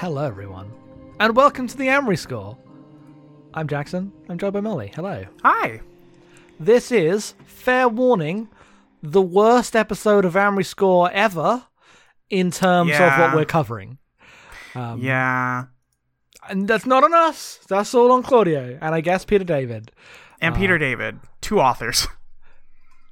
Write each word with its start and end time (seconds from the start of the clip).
Hello, 0.00 0.24
everyone, 0.24 0.72
and 1.18 1.36
welcome 1.36 1.66
to 1.66 1.76
the 1.76 1.88
Amory 1.88 2.16
Score. 2.16 2.56
I'm 3.52 3.68
Jackson. 3.68 4.10
I'm 4.30 4.38
joined 4.38 4.54
by 4.54 4.60
Molly. 4.62 4.90
Hello. 4.94 5.26
Hi. 5.44 5.82
This 6.58 6.90
is, 6.90 7.34
fair 7.44 7.86
warning, 7.86 8.48
the 9.02 9.20
worst 9.20 9.76
episode 9.76 10.24
of 10.24 10.36
Amory 10.36 10.64
Score 10.64 11.10
ever 11.12 11.66
in 12.30 12.50
terms 12.50 12.92
of 12.92 13.18
what 13.18 13.34
we're 13.34 13.44
covering. 13.44 13.98
Um, 14.74 15.02
Yeah. 15.02 15.66
And 16.48 16.66
that's 16.66 16.86
not 16.86 17.04
on 17.04 17.12
us. 17.12 17.60
That's 17.68 17.94
all 17.94 18.10
on 18.10 18.22
Claudio 18.22 18.78
and 18.80 18.94
I 18.94 19.02
guess 19.02 19.26
Peter 19.26 19.44
David. 19.44 19.92
And 20.40 20.54
Peter 20.54 20.78
David, 20.78 21.20
two 21.42 21.60
authors. 21.60 22.08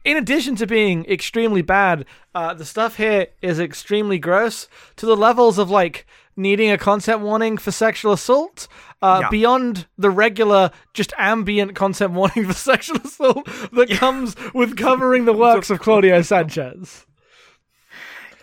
In 0.04 0.16
addition 0.16 0.56
to 0.56 0.66
being 0.66 1.04
extremely 1.06 1.62
bad, 1.62 2.06
uh, 2.34 2.55
the 2.55 2.64
stuff 2.64 2.96
here 2.96 3.27
is 3.42 3.58
extremely 3.61 4.18
gross 4.18 4.68
to 4.96 5.06
the 5.06 5.17
levels 5.17 5.58
of 5.58 5.70
like 5.70 6.06
needing 6.36 6.70
a 6.70 6.78
content 6.78 7.20
warning 7.20 7.58
for 7.58 7.70
sexual 7.73 8.12
assault. 8.12 8.68
Uh, 9.02 9.18
Yeah. 9.23 9.28
Beyond 9.30 9.86
the 9.98 10.11
regular, 10.11 10.70
just 10.95 11.12
ambient 11.18 11.74
content 11.74 12.12
warning 12.12 12.46
for 12.48 12.52
sexual 12.55 12.98
assault 12.98 13.45
that 13.73 13.90
comes 13.90 14.34
with 14.55 14.77
covering 14.77 15.24
the 15.24 15.33
works 15.33 15.68
of 15.68 15.80
Claudio 15.80 16.23
Sanchez. 16.23 17.05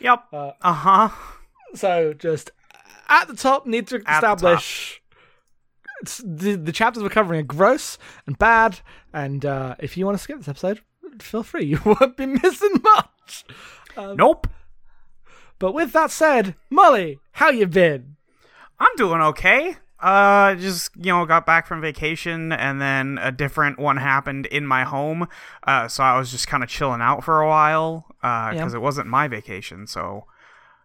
Yep. 0.02 0.26
Uh 0.34 0.52
huh. 0.62 1.10
So 1.74 2.14
just 2.14 2.52
at 3.08 3.28
the 3.28 3.36
top, 3.36 3.66
need 3.66 3.88
to 3.88 4.02
At 4.06 4.18
establish 4.18 5.02
it's, 6.02 6.18
the 6.18 6.56
the 6.56 6.72
chapters 6.72 7.02
we're 7.02 7.10
covering 7.10 7.40
are 7.40 7.44
gross 7.44 7.98
and 8.28 8.38
bad. 8.38 8.80
And 9.14 9.46
uh, 9.46 9.76
if 9.80 9.96
you 9.98 10.06
want 10.06 10.18
to 10.18 10.24
skip 10.24 10.38
this 10.38 10.48
episode, 10.50 10.82
feel 11.24 11.44
free. 11.44 11.66
You 11.66 11.80
won't 11.86 12.18
be 12.18 12.26
missing 12.26 12.82
much. 12.84 13.46
Nope. 13.98 14.48
But 15.58 15.74
with 15.74 15.94
that 15.94 16.12
said, 16.12 16.56
Molly, 16.70 17.20
how 17.34 17.50
you 17.50 17.66
been? 17.66 18.16
I'm 18.80 18.96
doing 18.98 19.22
okay. 19.22 19.78
Uh, 20.00 20.56
just 20.56 20.92
you 20.98 21.06
know, 21.14 21.26
got 21.26 21.46
back 21.46 21.66
from 21.66 21.80
vacation, 21.82 22.52
and 22.52 22.82
then 22.82 23.18
a 23.22 23.32
different 23.32 23.80
one 23.80 23.98
happened 23.98 24.46
in 24.48 24.66
my 24.68 24.84
home. 24.84 25.28
Uh, 25.66 25.88
so 25.88 26.04
I 26.04 26.18
was 26.20 26.30
just 26.30 26.48
kind 26.48 26.62
of 26.62 26.70
chilling 26.70 27.02
out 27.02 27.24
for 27.24 27.40
a 27.42 27.48
while. 27.48 28.06
Uh, 28.22 28.52
because 28.52 28.74
it 28.74 28.82
wasn't 28.82 29.08
my 29.08 29.28
vacation, 29.28 29.88
so 29.88 30.26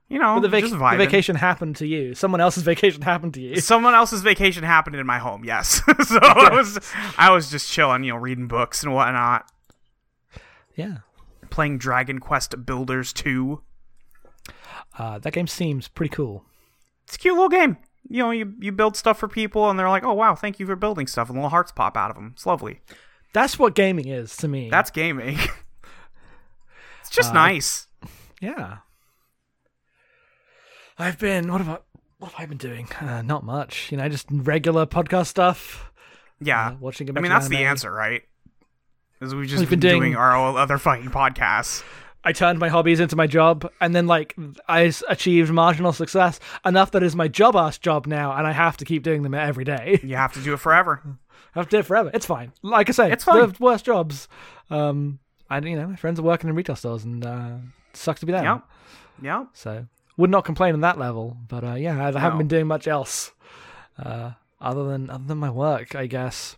you 0.09 0.19
know, 0.19 0.35
But 0.41 0.41
the, 0.43 0.49
vac- 0.49 0.71
the 0.71 0.97
vacation 0.97 1.37
happened 1.37 1.77
to 1.77 1.87
you. 1.87 2.15
Someone 2.15 2.41
else's 2.41 2.63
vacation 2.73 3.03
happened 3.03 3.35
to 3.35 3.41
you. 3.41 3.57
Someone 3.61 3.95
else's 3.95 4.23
vacation 4.23 4.63
happened 4.63 4.97
in 4.97 5.07
my 5.07 5.19
home. 5.19 5.45
Yes, 5.45 5.83
so 6.07 6.19
I 6.23 6.51
was 6.53 6.79
I 7.19 7.31
was 7.31 7.51
just 7.51 7.71
chilling, 7.71 8.05
you 8.05 8.13
know, 8.13 8.19
reading 8.19 8.47
books 8.47 8.83
and 8.85 8.95
whatnot, 8.95 9.51
Yeah. 10.77 10.99
playing 11.51 11.79
Dragon 11.79 12.19
Quest 12.21 12.65
Builders 12.65 13.13
2. 13.13 13.61
Uh, 14.99 15.19
that 15.19 15.33
game 15.33 15.47
seems 15.47 15.89
pretty 15.89 16.15
cool. 16.15 16.45
it's 17.05 17.17
a 17.17 17.19
cute 17.19 17.35
little 17.35 17.49
game. 17.49 17.77
You 18.09 18.23
know, 18.23 18.31
you, 18.31 18.55
you 18.61 18.73
build 18.73 18.97
stuff 18.97 19.19
for 19.19 19.29
people, 19.29 19.69
and 19.69 19.79
they're 19.79 19.89
like, 19.89 20.05
"Oh 20.05 20.15
wow, 20.15 20.35
thank 20.35 20.59
you 20.59 20.67
for 20.67 20.75
building 20.75 21.07
stuff," 21.07 21.29
and 21.29 21.37
little 21.37 21.51
hearts 21.51 21.71
pop 21.71 21.97
out 21.97 22.11
of 22.11 22.17
them. 22.17 22.31
It's 22.35 22.47
lovely. 22.47 22.81
That's 23.33 23.59
what 23.59 23.75
gaming 23.75 24.09
is 24.09 24.37
to 24.39 24.49
me. 24.49 24.71
That's 24.71 24.91
gaming. 24.91 25.39
it's 27.01 27.09
Uh, 27.11 27.13
just 27.13 27.35
nice. 27.35 27.87
yeah. 28.41 28.79
I've 30.99 31.19
been. 31.19 31.51
What 31.53 31.61
have 31.61 31.69
I? 31.69 31.79
What 32.19 32.33
have 32.33 32.41
I 32.41 32.47
been 32.47 32.59
doing? 32.59 32.89
Uh, 33.01 33.23
not 33.23 33.45
much. 33.45 33.91
You 33.93 33.99
know, 33.99 34.09
just 34.09 34.27
regular 34.31 34.87
podcast 34.87 35.27
stuff. 35.27 35.91
Yeah, 36.41 36.69
uh, 36.69 36.75
watching 36.81 37.09
a 37.11 37.13
I 37.17 37.21
mean 37.21 37.31
that's 37.31 37.49
the 37.49 37.59
answer, 37.65 37.93
right? 37.93 38.23
Is 39.21 39.35
we've 39.35 39.47
just 39.49 39.61
We've 39.61 39.71
been, 39.71 39.81
been 39.81 39.91
doing, 39.91 40.01
doing- 40.13 40.17
our 40.17 40.35
other 40.57 40.79
fucking 40.79 41.11
podcasts. 41.11 41.83
I 42.23 42.33
turned 42.33 42.59
my 42.59 42.69
hobbies 42.69 43.01
into 43.01 43.17
my 43.17 43.27
job, 43.27 43.71
and 43.81 43.95
then 43.95 44.07
like 44.07 44.37
I 44.69 44.93
achieved 45.09 45.51
marginal 45.51 45.93
success 45.95 46.39
enough 46.67 46.91
that 46.91 47.03
is 47.03 47.17
my 47.17 47.29
job 47.29 47.57
ass 47.57 47.79
job 47.79 48.07
now, 48.07 48.33
and 48.37 48.47
I 48.47 48.53
have 48.53 48.77
to 48.79 48.85
keep 48.85 49.03
doing 49.03 49.23
them 49.23 49.33
every 49.35 49.65
day. 49.65 49.99
You 50.03 50.17
have 50.17 50.33
to 50.35 50.41
do 50.41 50.53
it 50.53 50.59
forever. 50.59 51.01
I 51.05 51.11
have 51.61 51.67
to 51.69 51.77
do 51.77 51.79
it 51.81 51.87
forever. 51.87 52.11
It's 52.13 52.27
fine. 52.27 52.53
Like 52.63 52.89
I 52.91 52.93
say, 52.93 53.11
It's 53.11 53.25
fine. 53.25 53.49
The 53.51 53.57
worst 53.59 53.87
jobs. 53.87 54.29
Um, 54.69 55.19
I 55.49 55.59
you 55.61 55.77
know 55.77 55.87
my 55.87 55.97
friends 55.97 56.21
are 56.21 56.23
working 56.23 56.51
in 56.51 56.57
retail 56.57 56.77
stores, 56.77 57.05
and 57.05 57.25
uh, 57.25 57.57
it 57.91 57.97
sucks 57.97 58.21
to 58.21 58.27
be 58.27 58.33
them. 58.33 58.45
Yep. 58.45 58.63
Yep. 59.23 59.47
So 59.55 59.87
would 60.19 60.31
not 60.31 60.45
complain 60.45 60.75
on 60.75 60.81
that 60.83 60.99
level, 60.99 61.39
but 61.49 61.65
uh, 61.65 61.75
yeah, 61.75 61.93
I 61.93 62.05
haven't 62.07 62.23
No. 62.23 62.37
been 62.39 62.49
doing 62.49 62.67
much 62.67 62.87
else 62.87 63.33
uh, 63.99 64.33
other 64.61 64.85
than 64.85 65.09
other 65.09 65.25
than 65.25 65.39
my 65.39 65.51
work, 65.51 65.95
I 65.95 66.07
guess. 66.07 66.57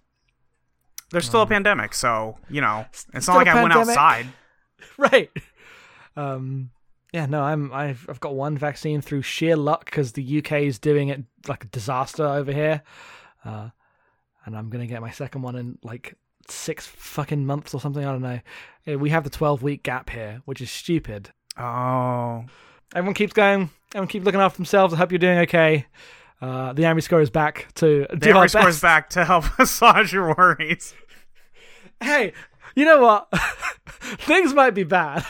There's 1.13 1.27
still 1.27 1.43
a 1.43 1.47
pandemic, 1.47 1.95
so 1.95 2.39
you 2.49 2.61
know 2.61 2.87
it's 3.15 3.29
not 3.29 3.37
like 3.37 3.47
I 3.47 3.63
went 3.63 3.75
outside. 3.75 4.27
right. 4.99 5.31
Um, 6.17 6.71
yeah, 7.13 7.27
no, 7.27 7.43
I'm 7.43 7.73
I've 7.73 8.07
I've 8.09 8.21
got 8.21 8.35
one 8.35 8.59
vaccine 8.59 9.01
through 9.01 9.23
sheer 9.23 9.57
luck 9.57 9.85
because 9.85 10.13
the 10.13 10.39
UK 10.39 10.63
is 10.63 10.79
doing 10.79 11.09
it 11.09 11.23
like 11.47 11.65
a 11.65 11.69
disaster 11.69 12.27
over 12.27 12.53
here, 12.53 12.83
uh, 13.45 13.69
and 14.45 14.57
I'm 14.57 14.71
gonna 14.71 14.87
get 14.87 15.01
my 15.01 15.11
second 15.11 15.43
one 15.43 15.57
in 15.57 15.79
like 15.83 16.17
six 16.49 16.87
fucking 16.87 17.47
months 17.47 17.75
or 17.75 17.81
something. 17.81 18.05
I 18.05 18.13
don't 18.13 18.23
know. 18.23 18.99
We 18.99 19.11
have 19.11 19.23
the 19.23 19.31
12 19.31 19.63
week 19.63 19.85
gap 19.85 20.11
here, 20.11 20.43
which 20.45 20.61
is 20.61 20.71
stupid. 20.71 21.31
Oh, 21.57 22.45
Everyone 22.95 23.15
keeps 23.15 23.33
going. 23.33 23.71
Everyone 23.95 24.09
keep 24.09 24.25
looking 24.25 24.41
after 24.41 24.59
themselves. 24.59 24.93
I 24.93 24.99
hope 24.99 25.13
you're 25.13 25.19
doing 25.19 25.39
okay. 25.41 25.87
Uh, 26.43 26.73
the 26.73 26.85
Amory 26.85 27.03
Score 27.03 27.21
is 27.21 27.31
back 27.31 27.69
to 27.77 28.05
do 28.19 28.33
the 28.33 28.49
scores 28.49 28.53
best. 28.53 28.83
back 28.83 29.11
to 29.11 29.25
help 29.25 29.45
massage 29.61 30.13
your 30.13 30.35
worries. 30.35 30.93
Hey, 32.03 32.33
you 32.75 32.85
know 32.85 33.01
what? 33.01 33.29
Things 34.19 34.53
might 34.53 34.73
be 34.75 34.83
bad. 34.83 35.25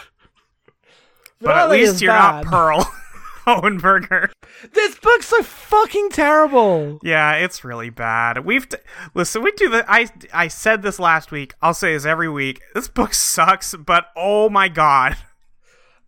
But 1.42 1.56
at 1.56 1.70
least 1.70 2.00
you're 2.00 2.12
bad. 2.12 2.44
not 2.44 2.52
Pearl 2.52 2.80
Hohenberger. 3.46 4.30
This 4.72 4.94
book's 5.00 5.26
so 5.26 5.42
fucking 5.42 6.10
terrible. 6.10 6.98
Yeah, 7.02 7.34
it's 7.34 7.62
really 7.62 7.90
bad. 7.90 8.44
We've 8.46 8.66
t- 8.66 8.78
listen. 9.12 9.42
We 9.42 9.50
do 9.52 9.68
the. 9.68 9.84
I 9.90 10.08
I 10.32 10.48
said 10.48 10.80
this 10.82 10.98
last 10.98 11.30
week. 11.30 11.52
I'll 11.60 11.74
say 11.74 11.92
this 11.92 12.06
every 12.06 12.28
week. 12.30 12.62
This 12.74 12.88
book 12.88 13.12
sucks, 13.12 13.74
but 13.74 14.06
oh 14.16 14.48
my 14.48 14.68
god, 14.68 15.16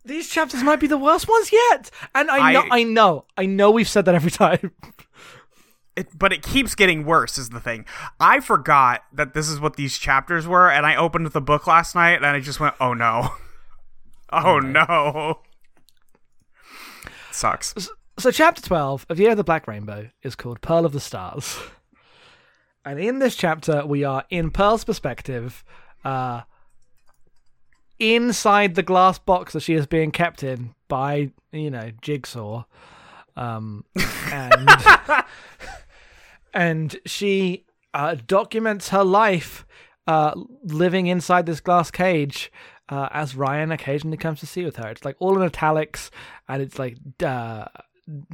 These 0.05 0.29
chapters 0.29 0.61
might 0.63 0.79
be 0.79 0.87
the 0.87 0.97
worst 0.97 1.27
ones 1.27 1.51
yet. 1.51 1.89
And 2.13 2.29
I 2.29 2.53
know, 2.53 2.61
I- 2.61 2.79
I, 2.79 2.83
know, 2.83 3.25
I 3.37 3.45
know 3.47 3.71
we've 3.71 3.89
said 3.89 4.05
that 4.05 4.15
every 4.15 4.31
time. 4.31 4.71
it, 5.95 6.07
but 6.17 6.31
it 6.31 6.43
keeps 6.43 6.75
getting 6.75 7.05
worse. 7.05 7.37
Is 7.37 7.49
the 7.49 7.59
thing. 7.59 7.85
I 8.19 8.39
forgot 8.39 9.01
that 9.13 9.33
this 9.33 9.49
is 9.49 9.59
what 9.59 9.75
these 9.75 9.97
chapters 9.97 10.47
were, 10.47 10.69
and 10.69 10.85
I 10.85 10.95
opened 10.95 11.27
the 11.27 11.41
book 11.41 11.67
last 11.67 11.95
night, 11.95 12.15
and 12.17 12.25
I 12.27 12.39
just 12.39 12.59
went, 12.59 12.75
"Oh 12.79 12.93
no, 12.93 13.29
oh 14.31 14.59
no." 14.59 15.39
Sucks. 17.31 17.73
So, 18.17 18.31
chapter 18.31 18.61
12 18.61 19.07
of 19.09 19.19
Year 19.19 19.31
of 19.31 19.37
the 19.37 19.43
Black 19.43 19.67
Rainbow 19.67 20.09
is 20.23 20.35
called 20.35 20.61
Pearl 20.61 20.85
of 20.85 20.93
the 20.93 21.01
Stars. 21.01 21.59
And 22.85 22.97
in 22.99 23.19
this 23.19 23.35
chapter, 23.35 23.85
we 23.85 24.03
are 24.05 24.23
in 24.29 24.51
Pearl's 24.51 24.85
perspective, 24.85 25.63
uh, 26.05 26.41
inside 27.99 28.75
the 28.75 28.83
glass 28.83 29.17
box 29.19 29.53
that 29.53 29.61
she 29.61 29.73
is 29.73 29.87
being 29.87 30.11
kept 30.11 30.43
in 30.43 30.75
by, 30.87 31.31
you 31.51 31.71
know, 31.71 31.91
Jigsaw. 32.01 32.65
Um, 33.35 33.85
and, 34.31 34.69
and 36.53 36.95
she 37.05 37.65
uh, 37.93 38.15
documents 38.27 38.89
her 38.89 39.03
life 39.03 39.65
uh, 40.07 40.33
living 40.63 41.07
inside 41.07 41.45
this 41.45 41.59
glass 41.59 41.91
cage 41.91 42.51
uh, 42.89 43.09
as 43.11 43.35
Ryan 43.35 43.71
occasionally 43.71 44.17
comes 44.17 44.39
to 44.39 44.45
see 44.45 44.63
with 44.63 44.75
her. 44.77 44.89
It's 44.89 45.05
like 45.05 45.15
all 45.19 45.35
in 45.35 45.43
italics, 45.43 46.11
and 46.47 46.61
it's 46.61 46.77
like 46.77 46.97
uh, 47.23 47.65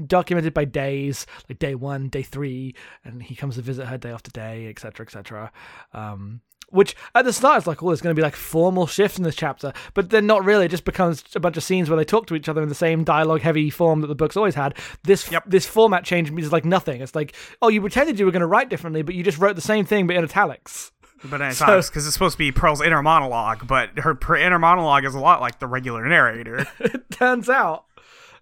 documented 0.06 0.54
by 0.54 0.66
days, 0.66 1.26
like 1.48 1.60
day 1.60 1.76
one, 1.76 2.10
day 2.10 2.24
three, 2.24 2.76
and 3.06 3.24
he 3.24 3.36
comes 3.36 3.56
to 3.56 3.62
visit 3.62 3.86
her 3.88 3.98
day 3.98 4.12
after 4.12 4.32
day, 4.32 4.68
etc., 4.68 5.06
etc. 5.06 5.52
Um, 5.94 6.42
which 6.72 6.96
at 7.14 7.26
the 7.26 7.34
start 7.34 7.58
it's 7.60 7.68
like, 7.68 7.84
oh, 7.84 7.88
there's 7.88 8.02
going 8.02 8.16
to 8.16 8.20
be 8.20 8.24
like 8.24 8.36
formal 8.36 8.88
shifts 8.88 9.18
in 9.18 9.24
this 9.24 9.36
chapter, 9.36 9.72
but 9.94 10.10
then 10.10 10.26
not 10.26 10.44
really. 10.44 10.66
It 10.66 10.72
just 10.72 10.86
becomes 10.86 11.24
a 11.36 11.40
bunch 11.40 11.58
of 11.58 11.64
scenes 11.64 11.90
where 11.90 11.98
they 11.98 12.06
talk 12.06 12.28
to 12.28 12.36
each 12.36 12.50
other 12.50 12.64
in 12.64 12.70
the 12.70 12.76
same 12.76 13.04
dialogue-heavy 13.04 13.70
form 13.70 14.02
that 14.02 14.08
the 14.08 14.16
book's 14.16 14.36
always 14.38 14.56
had. 14.56 14.76
This 15.04 15.32
Yep. 15.32 15.44
this 15.48 15.66
format 15.66 16.04
change 16.04 16.32
means 16.32 16.52
like 16.52 16.66
nothing. 16.66 17.02
It's 17.02 17.14
like, 17.16 17.36
oh, 17.62 17.68
you 17.70 17.82
pretended 17.82 18.18
you 18.20 18.26
were 18.26 18.32
going 18.32 18.40
to 18.42 18.48
write 18.48 18.70
differently, 18.70 19.02
but 19.02 19.16
you 19.16 19.24
just 19.24 19.38
wrote 19.38 19.56
the 19.56 19.62
same 19.62 19.86
thing 19.86 20.08
but 20.08 20.16
in 20.16 20.24
italics. 20.24 20.92
But 21.24 21.42
it's 21.42 21.58
So- 21.58 21.66
because 21.82 22.06
it's 22.08 22.14
supposed 22.14 22.34
to 22.34 22.38
be 22.40 22.52
Pearl's 22.52 22.82
inner 22.82 23.04
monologue, 23.04 23.68
but 23.68 23.90
her 24.00 24.18
inner 24.36 24.58
monologue 24.60 25.06
is 25.06 25.14
a 25.14 25.20
lot 25.20 25.42
like 25.42 25.60
the 25.60 25.68
regular 25.68 26.06
narrator. 26.08 26.66
it 26.80 27.12
turns 27.12 27.48
out 27.50 27.86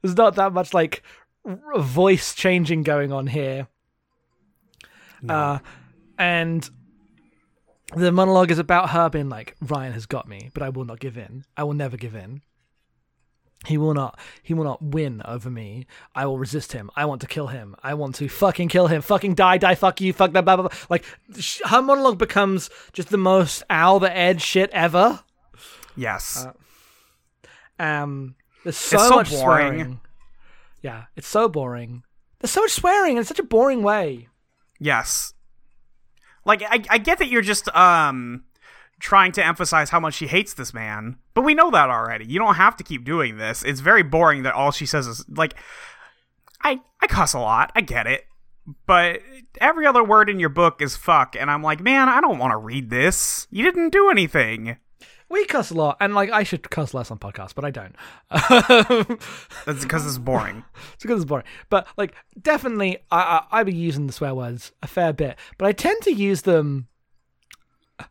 there's 0.01 0.15
not 0.15 0.35
that 0.35 0.53
much 0.53 0.73
like 0.73 1.03
voice 1.45 2.33
changing 2.35 2.83
going 2.83 3.11
on 3.11 3.27
here. 3.27 3.67
Uh, 5.27 5.59
and 6.17 6.69
the 7.95 8.11
monologue 8.11 8.51
is 8.51 8.59
about 8.59 8.91
her 8.91 9.09
being 9.09 9.29
like, 9.29 9.55
Ryan 9.61 9.93
has 9.93 10.05
got 10.05 10.27
me, 10.27 10.51
but 10.53 10.63
I 10.63 10.69
will 10.69 10.85
not 10.85 10.99
give 10.99 11.17
in. 11.17 11.45
I 11.57 11.63
will 11.63 11.73
never 11.73 11.97
give 11.97 12.15
in. 12.15 12.41
He 13.65 13.77
will 13.77 13.93
not. 13.93 14.17
He 14.41 14.53
will 14.53 14.63
not 14.63 14.81
win 14.81 15.21
over 15.25 15.49
me. 15.49 15.85
I 16.15 16.25
will 16.25 16.37
resist 16.37 16.71
him. 16.71 16.89
I 16.95 17.05
want 17.05 17.19
to 17.21 17.27
kill 17.27 17.47
him. 17.47 17.75
I 17.83 17.93
want 17.93 18.15
to 18.15 18.29
fucking 18.29 18.69
kill 18.69 18.87
him. 18.87 19.01
Fucking 19.01 19.35
die, 19.35 19.57
die. 19.57 19.75
Fuck 19.75 19.99
you. 19.99 20.13
Fuck 20.13 20.31
that. 20.31 20.45
Blah 20.45 20.55
blah. 20.55 20.69
blah. 20.69 20.77
Like 20.89 21.03
sh- 21.37 21.59
her 21.65 21.81
monologue 21.81 22.17
becomes 22.17 22.69
just 22.93 23.09
the 23.09 23.17
most 23.17 23.63
owl 23.69 23.99
the 23.99 24.15
edge 24.15 24.41
shit 24.41 24.69
ever. 24.71 25.19
yes. 25.97 26.47
Um, 27.77 28.35
there's 28.63 28.77
so, 28.77 28.97
so 28.97 29.09
much 29.15 29.29
boring. 29.31 29.41
swearing. 29.41 30.01
Yeah, 30.81 31.03
it's 31.17 31.27
so 31.27 31.49
boring. 31.49 32.03
There's 32.39 32.51
so 32.51 32.61
much 32.61 32.71
swearing 32.71 33.17
in 33.17 33.25
such 33.25 33.39
a 33.39 33.43
boring 33.43 33.83
way. 33.83 34.29
Yes. 34.79 35.33
Like 36.49 36.63
I, 36.63 36.83
I 36.89 36.97
get 36.97 37.19
that 37.19 37.27
you're 37.27 37.43
just 37.43 37.73
um 37.75 38.43
trying 38.99 39.31
to 39.33 39.45
emphasize 39.45 39.91
how 39.91 39.99
much 39.99 40.15
she 40.15 40.25
hates 40.25 40.55
this 40.55 40.73
man, 40.73 41.17
but 41.35 41.43
we 41.43 41.53
know 41.53 41.69
that 41.69 41.91
already. 41.91 42.25
You 42.25 42.39
don't 42.39 42.55
have 42.55 42.75
to 42.77 42.83
keep 42.83 43.05
doing 43.05 43.37
this. 43.37 43.63
It's 43.63 43.81
very 43.81 44.01
boring 44.01 44.41
that 44.43 44.55
all 44.55 44.71
she 44.71 44.87
says 44.87 45.05
is 45.05 45.23
like 45.29 45.53
I 46.63 46.81
I 47.01 47.05
cuss 47.05 47.33
a 47.33 47.39
lot. 47.39 47.71
I 47.75 47.81
get 47.81 48.07
it. 48.07 48.25
But 48.87 49.21
every 49.61 49.85
other 49.85 50.03
word 50.03 50.27
in 50.27 50.39
your 50.39 50.49
book 50.49 50.81
is 50.81 50.95
fuck 50.95 51.35
and 51.39 51.51
I'm 51.51 51.61
like, 51.61 51.81
"Man, 51.81 52.09
I 52.09 52.19
don't 52.19 52.39
want 52.39 52.51
to 52.51 52.57
read 52.57 52.89
this. 52.89 53.47
You 53.51 53.63
didn't 53.63 53.91
do 53.91 54.09
anything." 54.09 54.77
We 55.29 55.45
cuss 55.45 55.69
a 55.69 55.75
lot, 55.75 55.97
and 55.99 56.15
like 56.15 56.31
I 56.31 56.43
should 56.43 56.69
cuss 56.69 56.93
less 56.93 57.11
on 57.11 57.19
podcasts, 57.19 57.53
but 57.53 57.63
I 57.63 57.69
don't. 57.71 57.95
That's 59.65 59.83
because 59.83 60.05
it's 60.05 60.17
boring. 60.17 60.63
it's 60.93 61.03
because 61.03 61.21
it's 61.21 61.29
boring. 61.29 61.45
But 61.69 61.87
like, 61.97 62.15
definitely, 62.41 62.97
I, 63.11 63.45
I 63.51 63.59
I 63.59 63.63
be 63.63 63.73
using 63.73 64.07
the 64.07 64.13
swear 64.13 64.33
words 64.33 64.71
a 64.81 64.87
fair 64.87 65.13
bit, 65.13 65.37
but 65.57 65.67
I 65.67 65.71
tend 65.71 66.01
to 66.03 66.11
use 66.11 66.41
them 66.41 66.87
uh, 67.99 68.03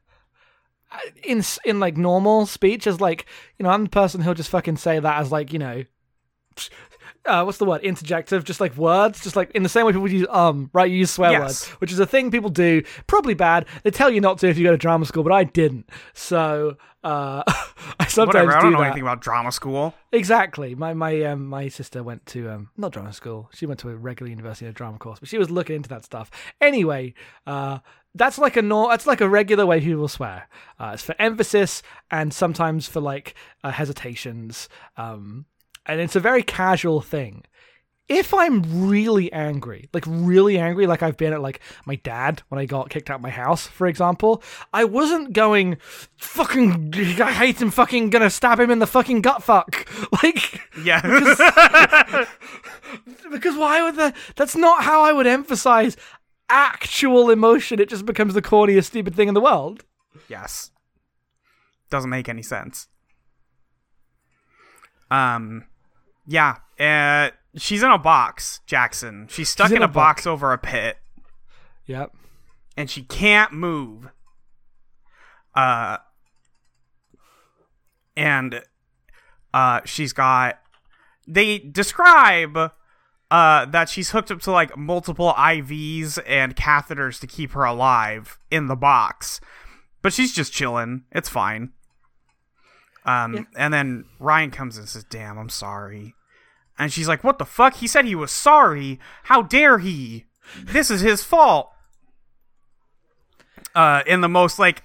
in 1.25 1.43
in 1.65 1.81
like 1.81 1.97
normal 1.97 2.47
speech 2.47 2.87
as 2.87 3.01
like 3.01 3.27
you 3.59 3.65
know 3.65 3.71
I'm 3.71 3.85
the 3.85 3.91
person 3.91 4.21
who'll 4.21 4.35
just 4.35 4.51
fucking 4.51 4.77
say 4.77 5.01
that 5.01 5.21
as 5.21 5.33
like 5.33 5.53
you 5.53 5.59
know 5.59 5.85
uh, 7.29 7.45
what's 7.45 7.59
the 7.59 7.65
word 7.65 7.81
interjective 7.83 8.43
just 8.45 8.61
like 8.61 8.75
words 8.77 9.23
just 9.23 9.37
like 9.37 9.51
in 9.53 9.63
the 9.63 9.69
same 9.69 9.85
way 9.87 9.93
people 9.93 10.11
use 10.11 10.27
um 10.31 10.71
right 10.73 10.91
you 10.91 10.97
use 10.99 11.11
swear 11.11 11.31
Yes. 11.33 11.41
words 11.41 11.65
which 11.81 11.93
is 11.93 11.99
a 11.99 12.07
thing 12.07 12.31
people 12.31 12.51
do 12.51 12.83
probably 13.07 13.35
bad 13.35 13.67
they 13.85 13.91
tell 13.91 14.11
you 14.11 14.21
not 14.21 14.39
to 14.39 14.49
if 14.49 14.57
you 14.59 14.65
go 14.65 14.71
to 14.73 14.77
drama 14.79 15.05
school 15.07 15.23
but 15.23 15.33
I 15.33 15.45
didn't 15.45 15.89
so 16.15 16.77
uh 17.05 17.43
I 18.01 18.07
sometimes 18.07 18.35
Whatever. 18.35 18.51
I 18.53 18.61
don't 18.61 18.71
do 18.71 18.77
know 18.77 18.79
that. 18.83 18.87
anything 18.87 19.03
about 19.03 19.21
drama 19.21 19.53
school. 19.53 19.95
Exactly. 20.13 20.75
My 20.75 20.95
my 20.95 21.23
um, 21.23 21.47
my 21.47 21.69
sister 21.69 22.03
went 22.03 22.27
to 22.27 22.49
um, 22.51 22.71
not 22.77 22.93
drama 22.93 23.13
school. 23.13 23.49
She 23.55 23.67
went 23.67 23.79
to 23.81 23.89
a 23.91 23.97
regular 23.97 24.29
university 24.31 24.67
a 24.67 24.73
drama 24.73 24.99
course, 24.99 25.19
but 25.21 25.29
she 25.29 25.39
was 25.39 25.49
looking 25.51 25.77
into 25.77 25.89
that 25.91 26.05
stuff. 26.05 26.31
Anyway, 26.61 27.15
uh, 27.47 27.79
that's 28.15 28.37
like 28.39 28.57
a 28.57 28.63
nor- 28.63 28.89
that's 28.91 29.07
like 29.07 29.21
a 29.21 29.29
regular 29.29 29.65
way 29.65 29.81
people 29.81 30.09
swear. 30.09 30.49
Uh, 30.79 30.91
it's 30.95 31.03
for 31.05 31.15
emphasis 31.21 31.83
and 32.11 32.35
sometimes 32.35 32.89
for 32.89 33.01
like 33.01 33.35
uh, 33.63 33.71
hesitations. 33.71 34.69
Um, 34.97 35.47
and 35.89 36.01
it's 36.01 36.15
a 36.17 36.21
very 36.21 36.43
casual 36.43 37.01
thing. 37.01 37.45
If 38.09 38.33
I'm 38.33 38.89
really 38.89 39.31
angry, 39.35 39.91
like 39.93 40.05
really 40.07 40.57
angry, 40.59 40.87
like 40.87 41.03
I've 41.03 41.19
been 41.19 41.35
at 41.35 41.43
like 41.43 41.61
my 41.85 41.97
dad 41.97 42.41
when 42.49 42.59
I 42.59 42.65
got 42.65 42.89
kicked 42.89 43.11
out 43.11 43.17
of 43.17 43.21
my 43.21 43.29
house, 43.29 43.67
for 43.67 43.87
example, 43.87 44.43
I 44.73 44.85
wasn't 44.85 45.35
going 45.35 45.77
fucking 46.17 46.95
I 47.21 47.33
hate 47.33 47.61
him 47.61 47.71
fucking 47.71 48.09
gonna 48.09 48.31
stab 48.31 48.61
him 48.61 48.71
in 48.71 48.79
the 48.79 48.87
fucking 48.87 49.21
gut 49.21 49.43
fuck. 49.43 49.87
Like 50.23 50.59
Yeah. 50.83 51.03
because 53.31 53.57
why 53.57 53.83
would 53.83 53.97
the 53.97 54.15
that's 54.37 54.57
not 54.57 54.85
how 54.85 55.03
I 55.03 55.13
would 55.13 55.27
emphasize 55.27 55.97
actual 56.49 57.29
emotion. 57.29 57.79
It 57.79 57.91
just 57.91 58.07
becomes 58.07 58.33
the 58.33 58.41
corniest 58.41 58.85
stupid 58.87 59.15
thing 59.15 59.29
in 59.29 59.35
the 59.35 59.41
world. 59.43 59.85
yes. 60.29 60.71
Doesn't 61.91 62.09
make 62.09 62.29
any 62.31 62.43
sense. 62.43 62.89
Um 65.11 65.65
yeah, 66.29 66.57
uh 66.79 67.31
she's 67.57 67.83
in 67.83 67.91
a 67.91 67.99
box, 67.99 68.61
Jackson. 68.67 69.27
She's 69.31 69.49
stuck 69.49 69.69
She's 69.69 69.73
in 69.73 69.77
in, 69.79 69.83
a 69.83 69.87
a 69.87 69.89
box 69.89 70.27
over 70.27 70.53
a 70.53 70.59
pit 70.59 70.99
Yep. 71.87 72.15
and 72.77 72.89
she 72.91 73.03
can't 73.03 73.53
move. 73.53 74.11
Uh 75.55 75.97
and 78.17 78.63
uh 79.55 79.81
she's 79.85 80.13
got 80.13 80.59
they 81.27 81.59
describe 81.59 82.57
uh 83.31 83.65
that 83.67 83.89
she's 83.89 84.11
hooked 84.11 84.31
up 84.31 84.41
to 84.41 84.51
like 84.51 84.77
multiple 84.77 85.33
IVs 85.35 86.19
and 86.27 86.55
catheters 86.57 87.21
to 87.21 87.27
keep 87.27 87.53
her 87.53 87.65
alive 87.65 88.39
in 88.51 88.67
the 88.67 88.77
box. 88.77 89.41
But 90.03 90.13
she's 90.13 90.35
just 90.35 90.53
chilling. 90.53 91.05
It's 91.13 91.29
fine. 91.29 91.73
Um 93.05 93.35
Yeah. 93.35 93.43
and 93.57 93.73
then 93.75 94.05
Ryan 94.19 94.51
comes 94.51 94.77
and 94.77 94.89
says, 94.89 95.05
"Damn, 95.05 95.39
I'm 95.39 95.49
sorry." 95.49 96.15
And 96.79 96.93
she's 96.93 97.09
like, 97.09 97.25
"What 97.25 97.39
the 97.39 97.45
fuck? 97.45 97.75
He 97.75 97.87
said 97.87 98.05
he 98.05 98.15
was 98.15 98.31
sorry. 98.31 99.01
How 99.25 99.43
dare 99.43 99.79
he? 99.79 100.27
This 100.57 100.91
is 100.91 101.01
his 101.01 101.25
fault." 101.25 101.71
Uh 103.75 104.03
in 104.07 104.21
the 104.21 104.29
most 104.29 104.59
like 104.59 104.85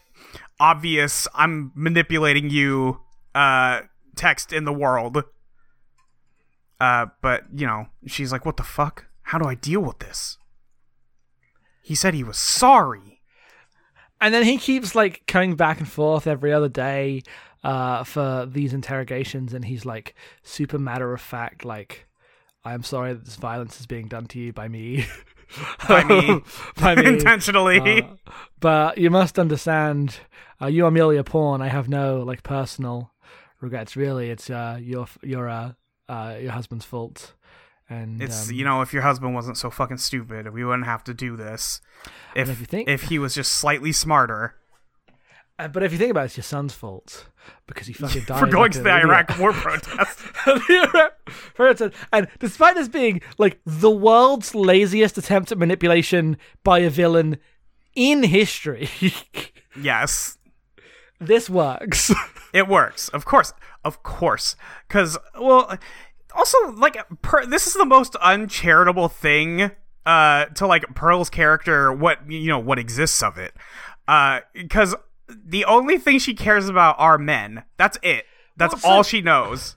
obvious 0.60 1.28
I'm 1.34 1.72
manipulating 1.76 2.50
you 2.50 3.00
uh 3.36 3.82
text 4.16 4.52
in 4.52 4.66
the 4.66 4.74
world. 4.74 5.24
Uh 6.80 7.08
but, 7.22 7.44
you 7.54 7.68
know, 7.68 7.88
she's 8.08 8.32
like, 8.32 8.46
"What 8.46 8.58
the 8.58 8.64
fuck? 8.64 9.06
How 9.24 9.38
do 9.38 9.46
I 9.48 9.56
deal 9.56 9.82
with 9.82 10.00
this?" 10.00 10.38
He 11.84 11.96
said 11.96 12.14
he 12.14 12.24
was 12.24 12.38
sorry. 12.38 13.22
And 14.20 14.34
then 14.34 14.44
he 14.44 14.58
keeps 14.58 14.96
like 14.96 15.24
coming 15.28 15.56
back 15.56 15.80
and 15.80 15.88
forth 15.88 16.28
every 16.28 16.54
other 16.54 16.70
day 16.70 17.24
uh, 17.64 18.04
for 18.04 18.46
these 18.46 18.74
interrogations, 18.74 19.54
and 19.54 19.66
he's 19.66 19.86
like 19.86 20.16
super 20.42 20.78
matter 20.78 21.14
of 21.14 21.22
fact, 21.22 21.64
like, 21.66 22.08
"I'm 22.66 22.84
sorry 22.84 23.14
that 23.14 23.26
this 23.26 23.36
violence 23.36 23.80
is 23.80 23.86
being 23.86 24.08
done 24.08 24.26
to 24.28 24.40
you 24.40 24.54
by 24.54 24.68
me, 24.68 25.06
By 25.88 26.04
me. 26.04 26.42
by 26.80 26.96
me, 27.02 27.06
Intentionally. 27.06 28.02
Uh, 28.02 28.16
but 28.60 28.98
you 28.98 29.10
must 29.10 29.38
understand, 29.40 30.20
uh, 30.62 30.68
you 30.68 30.86
a 30.86 31.24
pawn. 31.24 31.62
I 31.62 31.68
have 31.68 31.88
no 31.90 32.22
like 32.22 32.44
personal 32.44 33.12
regrets. 33.62 33.96
Really, 33.96 34.30
it's 34.30 34.50
uh, 34.50 34.78
your 34.82 35.08
your 35.22 35.48
uh, 35.48 35.74
uh, 36.10 36.38
your 36.42 36.52
husband's 36.52 36.86
fault." 36.86 37.34
And 37.90 38.22
It's 38.22 38.50
um, 38.50 38.56
you 38.56 38.64
know, 38.64 38.82
if 38.82 38.94
your 38.94 39.04
husband 39.04 39.36
wasn't 39.36 39.58
so 39.58 39.70
fucking 39.70 39.98
stupid, 39.98 40.52
we 40.54 40.64
wouldn't 40.64 40.86
have 40.86 41.04
to 41.04 41.14
do 41.14 41.36
this. 41.36 41.82
If 42.36 42.50
if 42.50 42.60
you 42.60 42.66
think- 42.66 42.90
if 42.90 43.04
he 43.04 43.20
was 43.20 43.36
just 43.36 43.52
slightly 43.54 43.92
smarter 43.92 44.56
uh, 45.60 45.68
but 45.68 45.84
if 45.84 45.92
you 45.92 45.98
think 46.00 46.10
about 46.12 46.22
it, 46.24 46.26
it's 46.26 46.38
your 46.38 46.44
son's 46.44 46.74
fault 46.74 47.28
because 47.68 47.88
he 47.88 47.94
fucking 47.94 48.24
died 48.26 48.40
for 48.40 48.48
going 48.48 48.72
to 48.72 48.82
the 48.82 48.90
idiot. 48.90 49.06
Iraq 49.06 49.38
War 49.40 49.52
protest. 49.54 50.20
For 51.56 51.74
and 52.12 52.28
despite 52.40 52.76
this 52.76 52.88
being 52.88 53.22
like 53.38 53.60
the 53.66 53.90
world's 53.92 54.54
laziest 54.54 55.18
attempt 55.18 55.52
at 55.52 55.58
manipulation 55.58 56.38
by 56.64 56.80
a 56.80 56.90
villain 56.90 57.38
in 57.96 58.24
history, 58.24 58.90
yes, 59.80 60.38
this 61.20 61.50
works. 61.50 62.12
it 62.54 62.68
works. 62.68 63.10
Of 63.10 63.26
course, 63.26 63.54
of 63.84 64.04
course, 64.04 64.56
because 64.88 65.18
well, 65.40 65.78
also 66.36 66.58
like 66.72 66.98
per- 67.22 67.46
this 67.46 67.68
is 67.68 67.74
the 67.74 67.86
most 67.86 68.16
uncharitable 68.16 69.10
thing 69.10 69.72
uh 70.06 70.46
to 70.46 70.68
like 70.68 70.84
Pearl's 70.96 71.30
character. 71.30 71.94
What 71.94 72.30
you 72.30 72.48
know, 72.48 72.60
what 72.60 72.80
exists 72.80 73.24
of 73.24 73.38
it, 73.38 73.54
uh, 74.08 74.42
because 74.54 74.96
the 75.28 75.66
only 75.66 75.98
thing 75.98 76.20
she 76.20 76.34
cares 76.34 76.68
about 76.70 76.96
are 77.00 77.18
men. 77.18 77.64
That's 77.78 77.98
it. 78.04 78.26
That's 78.56 78.74
Also- 78.76 78.88
all 78.88 79.04
she 79.04 79.22
knows. 79.22 79.76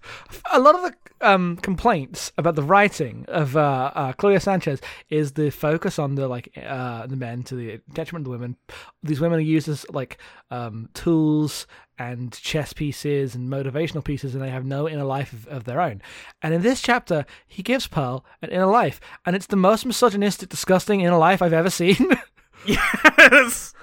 a 0.53 0.61
lot 0.61 0.75
of 0.75 0.83
the 0.83 0.95
um, 1.23 1.57
complaints 1.57 2.31
about 2.37 2.57
the 2.57 2.62
writing 2.62 3.25
of 3.29 3.57
uh, 3.57 3.91
uh, 3.95 4.12
Claudio 4.12 4.38
Sanchez 4.38 4.83
is 5.09 5.33
the 5.33 5.49
focus 5.49 5.99
on 5.99 6.15
the 6.15 6.29
like 6.29 6.50
uh, 6.62 7.07
the 7.07 7.17
men 7.17 7.43
to 7.45 7.55
the 7.55 7.81
detriment 7.95 8.26
of 8.26 8.33
the 8.33 8.38
women. 8.38 8.57
These 9.03 9.19
women 9.21 9.38
are 9.38 9.43
used 9.43 9.67
as 9.67 9.87
like 9.88 10.19
um, 10.50 10.91
tools 10.93 11.67
and 11.99 12.33
chess 12.35 12.75
pieces 12.75 13.35
and 13.35 13.50
motivational 13.50 14.05
pieces, 14.05 14.35
and 14.35 14.45
they 14.45 14.50
have 14.50 14.67
no 14.67 14.87
inner 14.87 15.05
life 15.05 15.33
of, 15.33 15.49
of 15.49 15.65
their 15.65 15.81
own. 15.81 16.03
And 16.43 16.53
in 16.53 16.61
this 16.61 16.83
chapter, 16.83 17.25
he 17.49 17.62
gives 17.62 17.87
Pearl 17.87 18.26
an 18.43 18.50
inner 18.50 18.67
life, 18.67 19.00
and 19.25 19.35
it's 19.35 19.47
the 19.47 19.57
most 19.57 19.87
misogynistic, 19.87 20.50
disgusting 20.50 21.00
inner 21.00 21.17
life 21.17 21.41
I've 21.41 21.55
ever 21.55 21.71
seen. 21.71 21.97
Yes. 22.67 23.75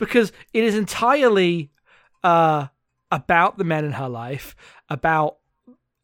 Because 0.00 0.32
it 0.52 0.64
is 0.64 0.74
entirely 0.74 1.70
uh, 2.24 2.66
about 3.12 3.58
the 3.58 3.64
men 3.64 3.84
in 3.84 3.92
her 3.92 4.08
life, 4.08 4.56
about 4.88 5.36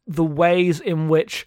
the 0.05 0.23
ways 0.23 0.79
in 0.79 1.09
which 1.09 1.45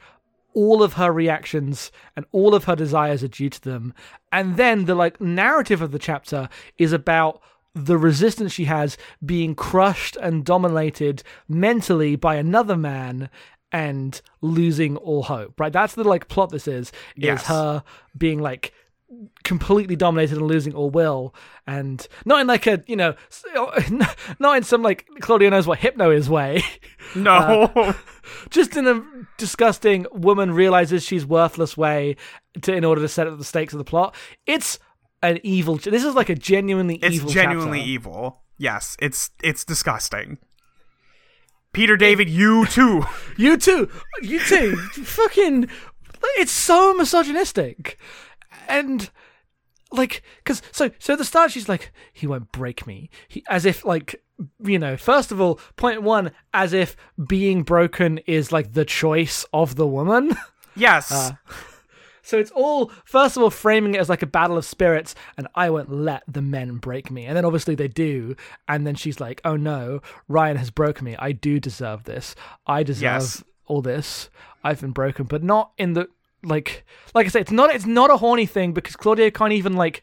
all 0.53 0.83
of 0.83 0.95
her 0.95 1.13
reactions 1.13 1.93
and 2.17 2.27
all 2.33 2.55
of 2.55 2.65
her 2.65 2.77
desires 2.77 3.23
are 3.23 3.29
due 3.29 3.49
to 3.49 3.61
them. 3.63 3.95
And 4.33 4.57
then 4.57 4.85
the 4.85 4.95
like 4.95 5.21
narrative 5.21 5.81
of 5.81 5.93
the 5.93 5.99
chapter 5.99 6.49
is 6.77 6.93
about 6.93 7.41
the 7.73 7.97
resistance 7.97 8.53
she 8.53 8.65
has 8.65 8.99
being 9.25 9.55
crushed 9.55 10.17
and 10.17 10.45
dominated 10.45 11.23
mentally 11.49 12.17
by 12.17 12.35
another 12.35 12.77
man 12.77 13.31
and 13.71 14.21
losing 14.41 14.97
all 14.97 15.23
hope. 15.23 15.61
Right? 15.61 15.73
That's 15.73 15.95
the 15.95 16.03
like 16.03 16.29
plot 16.29 16.51
this 16.51 16.67
is. 16.67 16.91
Yes. 17.17 17.43
Is 17.43 17.47
her 17.47 17.85
being 18.19 18.41
like 18.41 18.75
completely 19.43 19.97
dominated 19.97 20.39
and 20.39 20.47
losing 20.47 20.73
all 20.73 20.89
will 20.89 21.35
and 21.67 22.07
not 22.25 22.41
in 22.41 22.47
like 22.47 22.67
a 22.67 22.83
you 22.87 22.95
know 22.95 23.15
oh, 23.57 24.05
not 24.39 24.57
in 24.57 24.63
some 24.63 24.83
like 24.83 25.07
Claudio 25.21 25.51
knows 25.51 25.67
what 25.67 25.79
hypno 25.81 26.11
is 26.11 26.31
way 26.31 26.63
No. 27.17 27.73
Uh, 27.75 27.93
just 28.51 28.77
in 28.77 28.87
a 28.87 29.03
disgusting 29.37 30.07
woman 30.13 30.53
realizes 30.53 31.03
she's 31.03 31.27
worthless 31.27 31.77
way 31.77 32.17
to 32.63 32.73
in 32.73 32.85
order 32.85 33.01
to 33.01 33.09
set 33.09 33.27
up 33.27 33.37
the 33.37 33.45
stakes 33.45 33.73
of 33.73 33.79
the 33.79 33.85
plot 33.85 34.15
it's 34.47 34.79
an 35.23 35.41
evil 35.43 35.77
this 35.77 36.05
is 36.05 36.15
like 36.15 36.29
a 36.29 36.35
genuinely 36.35 36.97
it's 36.97 37.17
evil 37.17 37.31
genuinely 37.31 37.79
chapter. 37.79 37.91
evil. 37.91 38.41
Yes, 38.61 38.95
it's 39.01 39.31
it's 39.43 39.65
disgusting. 39.65 40.37
Peter 41.73 41.97
David, 41.97 42.29
you 42.41 42.67
too. 42.67 43.05
you 43.39 43.57
too 43.57 43.91
you 44.21 44.39
too 44.41 44.77
fucking 44.77 45.69
it's 46.37 46.53
so 46.53 46.93
misogynistic, 46.93 47.99
and 48.71 49.11
like 49.93 50.23
because 50.39 50.63
so 50.73 50.91
so 50.99 51.15
at 51.15 51.19
the 51.19 51.25
start 51.25 51.51
she's 51.51 51.69
like 51.69 51.93
he 52.13 52.27
won't 52.27 52.53
break 52.53 52.87
me. 52.87 53.11
He, 53.29 53.45
as 53.49 53.65
if 53.65 53.85
like 53.85 54.23
you 54.63 54.79
know 54.79 54.97
first 54.97 55.33
of 55.33 55.41
all 55.41 55.61
point 55.77 56.03
one 56.03 56.33
as 56.55 56.73
if 56.73 56.97
being 57.29 57.63
broken 57.63 58.19
is 58.19 58.53
like 58.53 58.73
the 58.73 58.85
choice 58.85 59.45
of 59.53 59.77
the 59.77 59.87
woman. 59.87 60.37
Yes. 60.77 61.11
Uh, 61.11 61.33
so 62.23 62.39
it's 62.39 62.53
all 62.53 62.93
first 63.05 63.37
of 63.37 63.43
all 63.43 63.51
framing 63.51 63.97
it 63.97 64.01
as 64.01 64.09
like 64.09 64.23
a 64.23 64.27
battle 64.27 64.57
of 64.57 64.65
spirits 64.65 65.17
and 65.37 65.49
i 65.57 65.69
won't 65.69 65.91
let 65.91 66.23
the 66.29 66.41
men 66.41 66.77
break 66.77 67.11
me. 67.11 67.27
And 67.27 67.37
then 67.37 67.45
obviously 67.45 67.75
they 67.75 67.89
do 67.89 68.37
and 68.69 68.87
then 68.87 68.95
she's 68.95 69.19
like 69.19 69.41
oh 69.45 69.57
no 69.57 70.01
ryan 70.29 70.57
has 70.57 70.71
broken 70.71 71.05
me. 71.05 71.17
I 71.19 71.33
do 71.33 71.59
deserve 71.59 72.05
this. 72.05 72.37
I 72.69 72.85
deserve 72.85 73.03
yes. 73.03 73.45
all 73.67 73.83
this. 73.83 74.31
I've 74.63 74.81
been 74.81 74.93
broken 74.93 75.27
but 75.27 75.43
not 75.43 75.73
in 75.77 75.95
the 75.95 76.09
like 76.43 76.85
like 77.15 77.27
I 77.27 77.29
said, 77.29 77.43
it's 77.43 77.51
not 77.51 77.75
it's 77.75 77.87
not 77.87 78.11
a 78.11 78.17
horny 78.17 78.47
thing 78.47 78.73
because 78.73 78.97
Claudio 78.97 79.31
can't 79.31 79.53
even 79.53 79.75
like 79.75 80.03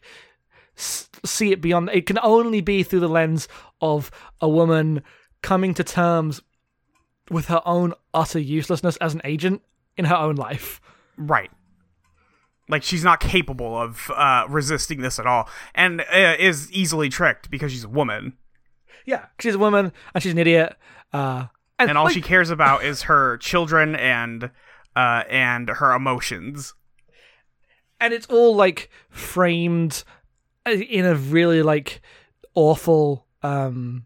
s- 0.76 1.08
see 1.24 1.52
it 1.52 1.60
beyond. 1.60 1.90
It 1.92 2.06
can 2.06 2.18
only 2.22 2.60
be 2.60 2.82
through 2.82 3.00
the 3.00 3.08
lens 3.08 3.48
of 3.80 4.10
a 4.40 4.48
woman 4.48 5.02
coming 5.42 5.74
to 5.74 5.84
terms 5.84 6.40
with 7.30 7.46
her 7.46 7.62
own 7.66 7.94
utter 8.14 8.38
uselessness 8.38 8.96
as 8.98 9.14
an 9.14 9.20
agent 9.24 9.62
in 9.96 10.06
her 10.06 10.16
own 10.16 10.36
life. 10.36 10.80
Right. 11.16 11.50
Like 12.68 12.82
she's 12.82 13.04
not 13.04 13.20
capable 13.20 13.76
of 13.76 14.10
uh, 14.14 14.44
resisting 14.48 15.00
this 15.00 15.18
at 15.18 15.26
all, 15.26 15.48
and 15.74 16.00
uh, 16.02 16.36
is 16.38 16.70
easily 16.70 17.08
tricked 17.08 17.50
because 17.50 17.72
she's 17.72 17.84
a 17.84 17.88
woman. 17.88 18.34
Yeah, 19.06 19.26
she's 19.38 19.54
a 19.54 19.58
woman 19.58 19.92
and 20.12 20.22
she's 20.22 20.32
an 20.32 20.38
idiot. 20.38 20.76
Uh, 21.12 21.46
and, 21.78 21.88
and 21.88 21.98
all 21.98 22.04
like, 22.04 22.14
she 22.14 22.20
cares 22.20 22.50
about 22.50 22.84
is 22.84 23.02
her 23.02 23.38
children 23.38 23.94
and 23.96 24.50
uh, 24.98 25.22
and 25.30 25.68
her 25.68 25.92
emotions. 25.92 26.74
And 28.00 28.12
it's 28.12 28.26
all 28.26 28.54
like 28.56 28.90
framed 29.10 30.02
uh, 30.66 30.72
in 30.72 31.04
a 31.04 31.14
really 31.14 31.62
like 31.62 32.00
awful 32.54 33.24
um 33.44 34.04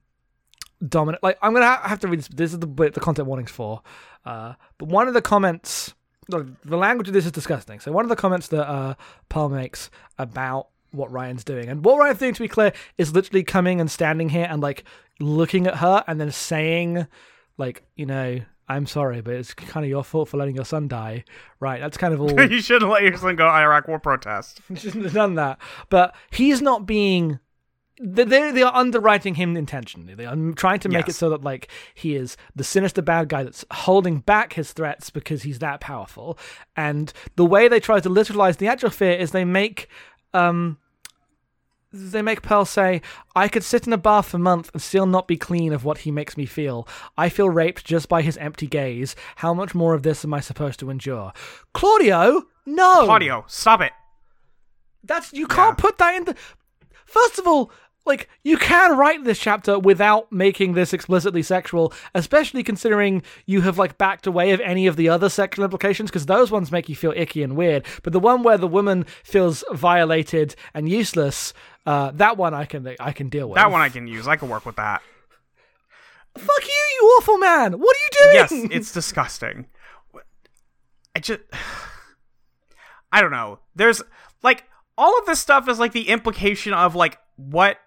dominant 0.86 1.22
like 1.22 1.38
i'm 1.40 1.54
gonna 1.54 1.64
ha- 1.64 1.88
have 1.88 2.00
to 2.00 2.08
read 2.08 2.18
this 2.18 2.28
this 2.28 2.52
is 2.52 2.58
the 2.58 2.66
bit 2.66 2.92
the 2.92 3.00
content 3.00 3.26
warnings 3.26 3.50
for 3.50 3.80
uh 4.26 4.52
but 4.76 4.88
one 4.88 5.08
of 5.08 5.14
the 5.14 5.22
comments 5.22 5.94
look, 6.28 6.46
the 6.62 6.76
language 6.76 7.08
of 7.08 7.14
this 7.14 7.24
is 7.24 7.32
disgusting 7.32 7.80
so 7.80 7.90
one 7.90 8.04
of 8.04 8.10
the 8.10 8.16
comments 8.16 8.48
that 8.48 8.68
uh 8.68 8.94
Pearl 9.30 9.48
makes 9.48 9.88
about 10.18 10.68
what 10.92 11.10
Ryan's 11.10 11.44
doing. 11.44 11.68
And 11.68 11.84
what 11.84 11.98
Ryan's 11.98 12.18
doing, 12.18 12.34
to 12.34 12.42
be 12.42 12.48
clear, 12.48 12.72
is 12.98 13.14
literally 13.14 13.42
coming 13.42 13.80
and 13.80 13.90
standing 13.90 14.28
here 14.28 14.46
and 14.48 14.62
like 14.62 14.84
looking 15.18 15.66
at 15.66 15.76
her 15.76 16.04
and 16.06 16.20
then 16.20 16.30
saying, 16.30 17.06
like, 17.58 17.82
you 17.96 18.06
know, 18.06 18.40
I'm 18.68 18.86
sorry, 18.86 19.20
but 19.20 19.34
it's 19.34 19.54
kind 19.54 19.84
of 19.84 19.90
your 19.90 20.04
fault 20.04 20.28
for 20.28 20.36
letting 20.36 20.54
your 20.54 20.64
son 20.64 20.88
die. 20.88 21.24
Right, 21.60 21.80
that's 21.80 21.96
kind 21.96 22.14
of 22.14 22.20
all. 22.20 22.42
you 22.44 22.60
shouldn't 22.60 22.90
let 22.90 23.02
your 23.02 23.16
son 23.16 23.36
go 23.36 23.48
Iraq 23.48 23.88
war 23.88 23.98
protest. 23.98 24.60
shouldn't 24.74 25.04
have 25.04 25.14
done 25.14 25.34
that. 25.34 25.58
But 25.88 26.14
he's 26.30 26.62
not 26.62 26.86
being. 26.86 27.38
They, 28.00 28.24
they 28.24 28.62
are 28.62 28.74
underwriting 28.74 29.34
him 29.34 29.56
intentionally. 29.56 30.14
They 30.14 30.24
are 30.24 30.36
trying 30.52 30.80
to 30.80 30.88
make 30.88 31.06
yes. 31.06 31.16
it 31.16 31.18
so 31.18 31.30
that 31.30 31.44
like 31.44 31.68
he 31.94 32.16
is 32.16 32.36
the 32.56 32.64
sinister 32.64 33.02
bad 33.02 33.28
guy 33.28 33.44
that's 33.44 33.64
holding 33.70 34.20
back 34.20 34.54
his 34.54 34.72
threats 34.72 35.10
because 35.10 35.42
he's 35.42 35.58
that 35.60 35.80
powerful. 35.80 36.38
And 36.74 37.12
the 37.36 37.44
way 37.44 37.68
they 37.68 37.80
try 37.80 38.00
to 38.00 38.08
literalize 38.08 38.56
the 38.56 38.66
actual 38.66 38.90
fear 38.90 39.12
is 39.12 39.30
they 39.30 39.44
make 39.44 39.88
um 40.34 40.78
they 41.92 42.22
make 42.22 42.42
Pearl 42.42 42.64
say, 42.64 43.02
I 43.36 43.48
could 43.48 43.64
sit 43.64 43.86
in 43.86 43.92
a 43.92 43.98
bath 43.98 44.28
for 44.28 44.38
months 44.38 44.70
and 44.72 44.80
still 44.80 45.06
not 45.06 45.28
be 45.28 45.36
clean 45.36 45.72
of 45.72 45.84
what 45.84 45.98
he 45.98 46.10
makes 46.10 46.36
me 46.36 46.46
feel. 46.46 46.88
I 47.16 47.28
feel 47.28 47.50
raped 47.50 47.84
just 47.84 48.08
by 48.08 48.22
his 48.22 48.36
empty 48.38 48.66
gaze. 48.66 49.14
How 49.36 49.52
much 49.52 49.74
more 49.74 49.94
of 49.94 50.02
this 50.02 50.24
am 50.24 50.34
I 50.34 50.40
supposed 50.40 50.80
to 50.80 50.90
endure? 50.90 51.32
Claudio, 51.74 52.44
no. 52.66 53.04
Claudio, 53.04 53.44
stop 53.46 53.82
it. 53.82 53.92
That's 55.04 55.32
you 55.32 55.46
can't 55.46 55.78
put 55.78 55.98
that 55.98 56.14
in 56.14 56.24
the 56.24 56.36
First 57.04 57.38
of 57.38 57.46
all, 57.46 57.70
like 58.04 58.28
you 58.42 58.56
can 58.56 58.96
write 58.96 59.24
this 59.24 59.38
chapter 59.38 59.78
without 59.78 60.30
making 60.32 60.72
this 60.72 60.92
explicitly 60.92 61.42
sexual 61.42 61.92
especially 62.14 62.62
considering 62.62 63.22
you 63.46 63.60
have 63.60 63.78
like 63.78 63.98
backed 63.98 64.26
away 64.26 64.50
of 64.50 64.60
any 64.60 64.86
of 64.86 64.96
the 64.96 65.08
other 65.08 65.28
sexual 65.28 65.64
implications 65.64 66.10
because 66.10 66.26
those 66.26 66.50
ones 66.50 66.72
make 66.72 66.88
you 66.88 66.96
feel 66.96 67.12
icky 67.16 67.42
and 67.42 67.56
weird 67.56 67.86
but 68.02 68.12
the 68.12 68.20
one 68.20 68.42
where 68.42 68.58
the 68.58 68.66
woman 68.66 69.04
feels 69.22 69.62
violated 69.72 70.54
and 70.74 70.88
useless 70.88 71.52
uh, 71.86 72.10
that 72.12 72.36
one 72.36 72.54
i 72.54 72.64
can 72.64 72.94
i 73.00 73.12
can 73.12 73.28
deal 73.28 73.48
with. 73.48 73.56
That 73.56 73.70
one 73.70 73.80
i 73.80 73.88
can 73.88 74.06
use. 74.06 74.28
I 74.28 74.36
can 74.36 74.48
work 74.48 74.66
with 74.66 74.76
that. 74.76 75.02
Fuck 76.36 76.64
you 76.64 76.72
you 77.00 77.06
awful 77.18 77.38
man. 77.38 77.72
What 77.78 77.96
are 77.96 78.00
you 78.00 78.08
doing? 78.32 78.34
Yes 78.34 78.72
it's 78.72 78.92
disgusting. 78.92 79.66
I 81.14 81.20
just 81.20 81.40
i 83.12 83.20
don't 83.20 83.32
know. 83.32 83.58
There's 83.74 84.02
like 84.42 84.64
all 84.96 85.18
of 85.18 85.26
this 85.26 85.40
stuff 85.40 85.68
is 85.68 85.78
like 85.78 85.92
the 85.92 86.08
implication 86.08 86.72
of 86.72 86.94
like 86.94 87.18
what 87.36 87.78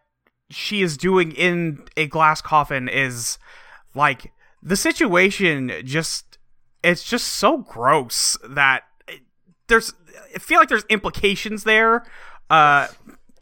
she 0.49 0.81
is 0.81 0.97
doing 0.97 1.31
in 1.31 1.83
a 1.97 2.07
glass 2.07 2.41
coffin 2.41 2.87
is 2.87 3.37
like 3.93 4.31
the 4.61 4.75
situation 4.75 5.71
just 5.83 6.37
it's 6.83 7.03
just 7.03 7.27
so 7.27 7.57
gross 7.59 8.37
that 8.47 8.83
there's 9.67 9.93
I 10.33 10.39
feel 10.39 10.59
like 10.59 10.69
there's 10.69 10.85
implications 10.85 11.63
there. 11.63 12.05
Uh 12.49 12.87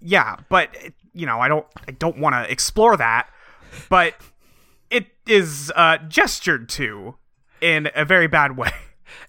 yeah, 0.04 0.38
but 0.50 0.70
you 1.14 1.26
know, 1.26 1.40
I 1.40 1.48
don't 1.48 1.66
I 1.88 1.92
don't 1.92 2.18
want 2.18 2.36
to 2.36 2.52
explore 2.52 2.98
that, 2.98 3.30
but 3.90 4.16
it 4.90 5.08
is 5.28 5.72
uh 5.76 5.98
gestured 6.08 6.70
to 6.70 7.16
in 7.62 7.90
a 7.96 8.06
very 8.06 8.28
bad 8.28 8.58
way. 8.58 8.72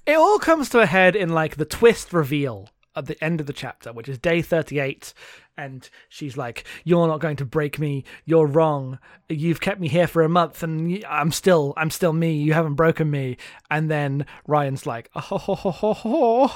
It 0.06 0.16
all 0.16 0.38
comes 0.38 0.68
to 0.70 0.80
a 0.80 0.86
head 0.86 1.16
in 1.16 1.30
like 1.30 1.56
the 1.56 1.64
twist 1.64 2.12
reveal 2.12 2.68
at 2.96 3.06
the 3.06 3.22
end 3.22 3.40
of 3.40 3.46
the 3.46 3.52
chapter, 3.52 3.92
which 3.92 4.08
is 4.08 4.18
day 4.18 4.42
38. 4.42 5.12
And 5.56 5.88
she's 6.08 6.36
like, 6.36 6.64
You're 6.84 7.06
not 7.06 7.20
going 7.20 7.36
to 7.36 7.44
break 7.44 7.78
me. 7.78 8.04
You're 8.24 8.46
wrong. 8.46 8.98
You've 9.28 9.60
kept 9.60 9.80
me 9.80 9.88
here 9.88 10.06
for 10.06 10.22
a 10.22 10.28
month 10.28 10.62
and 10.62 11.04
I'm 11.08 11.32
still, 11.32 11.74
I'm 11.76 11.90
still 11.90 12.12
me. 12.12 12.34
You 12.34 12.52
haven't 12.54 12.74
broken 12.74 13.10
me. 13.10 13.36
And 13.70 13.90
then 13.90 14.26
Ryan's 14.46 14.86
like, 14.86 15.10
Oh, 15.14 15.20
ho, 15.20 15.54
ho, 15.54 15.70
ho, 15.70 15.92
ho. 15.92 16.50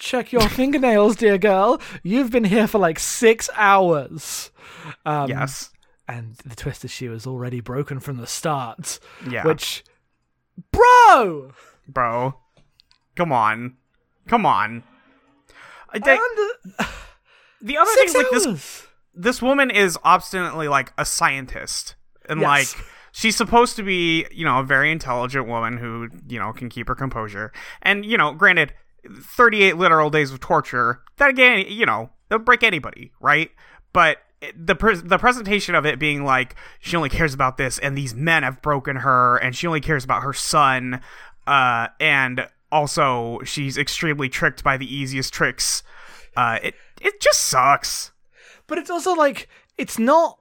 Check 0.00 0.32
your 0.32 0.48
fingernails, 0.48 1.14
dear 1.14 1.38
girl. 1.38 1.80
You've 2.02 2.32
been 2.32 2.44
here 2.44 2.66
for 2.66 2.78
like 2.78 2.98
six 2.98 3.48
hours. 3.54 4.50
Um, 5.06 5.30
yes. 5.30 5.70
And 6.08 6.34
the 6.44 6.56
twist 6.56 6.84
is 6.84 6.90
she 6.90 7.08
was 7.08 7.26
already 7.26 7.60
broken 7.60 8.00
from 8.00 8.16
the 8.16 8.26
start. 8.26 8.98
Yeah. 9.30 9.46
Which, 9.46 9.84
bro! 10.72 11.52
Bro. 11.86 12.34
Come 13.14 13.30
on. 13.30 13.76
Come 14.26 14.44
on. 14.44 14.82
I, 15.92 15.96
under... 15.96 16.90
the 17.60 17.76
other 17.76 17.90
thing 17.92 18.04
is 18.04 18.14
like 18.14 18.30
this 18.30 18.86
this 19.12 19.42
woman 19.42 19.70
is 19.70 19.98
obstinately 20.04 20.68
like 20.68 20.92
a 20.96 21.04
scientist 21.04 21.96
and 22.28 22.40
yes. 22.40 22.46
like 22.46 22.86
she's 23.10 23.34
supposed 23.34 23.74
to 23.74 23.82
be 23.82 24.24
you 24.30 24.44
know 24.44 24.60
a 24.60 24.62
very 24.62 24.92
intelligent 24.92 25.48
woman 25.48 25.78
who 25.78 26.08
you 26.28 26.38
know 26.38 26.52
can 26.52 26.68
keep 26.68 26.86
her 26.86 26.94
composure 26.94 27.52
and 27.82 28.06
you 28.06 28.16
know 28.16 28.32
granted 28.32 28.72
38 29.08 29.76
literal 29.76 30.10
days 30.10 30.30
of 30.32 30.40
torture 30.40 31.02
that 31.16 31.30
again 31.30 31.64
you 31.68 31.86
know 31.86 32.10
they'll 32.28 32.38
break 32.38 32.62
anybody 32.62 33.12
right 33.20 33.50
but 33.92 34.18
the 34.56 34.74
pre- 34.74 34.96
the 34.96 35.18
presentation 35.18 35.74
of 35.74 35.84
it 35.84 35.98
being 35.98 36.24
like 36.24 36.56
she 36.80 36.96
only 36.96 37.10
cares 37.10 37.34
about 37.34 37.58
this 37.58 37.78
and 37.78 37.96
these 37.96 38.14
men 38.14 38.42
have 38.42 38.62
broken 38.62 38.96
her 38.96 39.36
and 39.36 39.54
she 39.54 39.66
only 39.66 39.80
cares 39.80 40.04
about 40.04 40.22
her 40.22 40.32
son 40.32 41.00
uh, 41.46 41.88
and 41.98 42.46
also 42.72 43.40
she's 43.44 43.76
extremely 43.76 44.28
tricked 44.28 44.62
by 44.62 44.76
the 44.76 44.92
easiest 44.92 45.32
tricks. 45.32 45.82
Uh, 46.36 46.58
it 46.62 46.74
it 47.00 47.20
just 47.20 47.40
sucks. 47.40 48.12
But 48.66 48.78
it's 48.78 48.90
also 48.90 49.14
like 49.14 49.48
it's 49.76 49.98
not. 49.98 50.38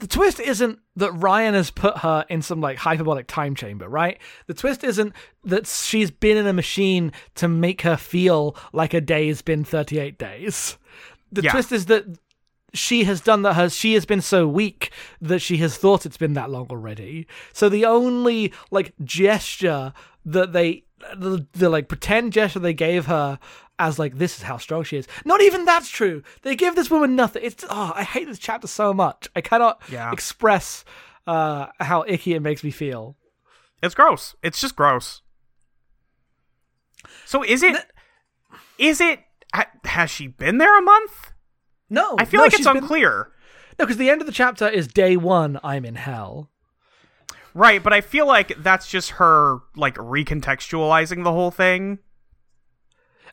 The 0.00 0.06
twist 0.06 0.40
isn't 0.40 0.78
that 0.96 1.12
Ryan 1.12 1.54
has 1.54 1.70
put 1.70 1.98
her 1.98 2.24
in 2.28 2.42
some 2.42 2.60
like 2.60 2.78
hyperbolic 2.78 3.26
time 3.26 3.54
chamber, 3.54 3.88
right? 3.88 4.18
The 4.46 4.54
twist 4.54 4.82
isn't 4.82 5.12
that 5.44 5.66
she's 5.66 6.10
been 6.10 6.38
in 6.38 6.46
a 6.46 6.52
machine 6.52 7.12
to 7.36 7.48
make 7.48 7.82
her 7.82 7.96
feel 7.96 8.56
like 8.72 8.94
a 8.94 9.00
day 9.00 9.28
has 9.28 9.42
been 9.42 9.62
38 9.62 10.18
days. 10.18 10.78
The 11.30 11.42
yeah. 11.42 11.52
twist 11.52 11.70
is 11.70 11.86
that 11.86 12.06
she 12.72 13.04
has 13.04 13.20
done 13.20 13.42
that 13.42 13.54
her 13.54 13.68
she 13.68 13.94
has 13.94 14.06
been 14.06 14.20
so 14.20 14.46
weak 14.46 14.90
that 15.20 15.40
she 15.40 15.58
has 15.58 15.76
thought 15.76 16.06
it's 16.06 16.16
been 16.16 16.34
that 16.34 16.50
long 16.50 16.68
already 16.70 17.26
so 17.52 17.68
the 17.68 17.84
only 17.84 18.52
like 18.70 18.94
gesture 19.02 19.92
that 20.24 20.52
they 20.52 20.84
the, 21.16 21.44
the 21.52 21.68
like 21.68 21.88
pretend 21.88 22.32
gesture 22.32 22.60
they 22.60 22.72
gave 22.72 23.06
her 23.06 23.40
as 23.80 23.98
like 23.98 24.18
this 24.18 24.36
is 24.36 24.42
how 24.42 24.56
strong 24.56 24.84
she 24.84 24.96
is 24.96 25.08
not 25.24 25.40
even 25.40 25.64
that's 25.64 25.88
true 25.88 26.22
they 26.42 26.54
give 26.54 26.76
this 26.76 26.90
woman 26.90 27.16
nothing 27.16 27.42
it's 27.44 27.64
oh 27.68 27.92
i 27.96 28.04
hate 28.04 28.26
this 28.26 28.38
chapter 28.38 28.68
so 28.68 28.94
much 28.94 29.28
i 29.34 29.40
cannot 29.40 29.80
yeah. 29.90 30.12
express 30.12 30.84
uh 31.26 31.66
how 31.80 32.04
icky 32.06 32.34
it 32.34 32.40
makes 32.40 32.62
me 32.62 32.70
feel 32.70 33.16
it's 33.82 33.94
gross 33.94 34.36
it's 34.42 34.60
just 34.60 34.76
gross 34.76 35.22
so 37.24 37.42
is 37.42 37.62
it 37.62 37.76
is 38.78 39.00
it 39.00 39.20
has 39.84 40.10
she 40.10 40.28
been 40.28 40.58
there 40.58 40.78
a 40.78 40.82
month 40.82 41.32
no, 41.90 42.14
I 42.18 42.24
feel 42.24 42.38
no, 42.38 42.44
like 42.44 42.54
it's 42.54 42.66
unclear. 42.66 43.24
Been... 43.24 43.32
No, 43.80 43.86
because 43.86 43.96
the 43.96 44.08
end 44.08 44.20
of 44.20 44.26
the 44.26 44.32
chapter 44.32 44.68
is 44.68 44.86
day 44.86 45.16
one. 45.16 45.58
I'm 45.64 45.84
in 45.84 45.96
hell. 45.96 46.50
Right, 47.52 47.82
but 47.82 47.92
I 47.92 48.00
feel 48.00 48.26
like 48.26 48.62
that's 48.62 48.88
just 48.88 49.12
her 49.12 49.58
like 49.74 49.96
recontextualizing 49.96 51.24
the 51.24 51.32
whole 51.32 51.50
thing. 51.50 51.98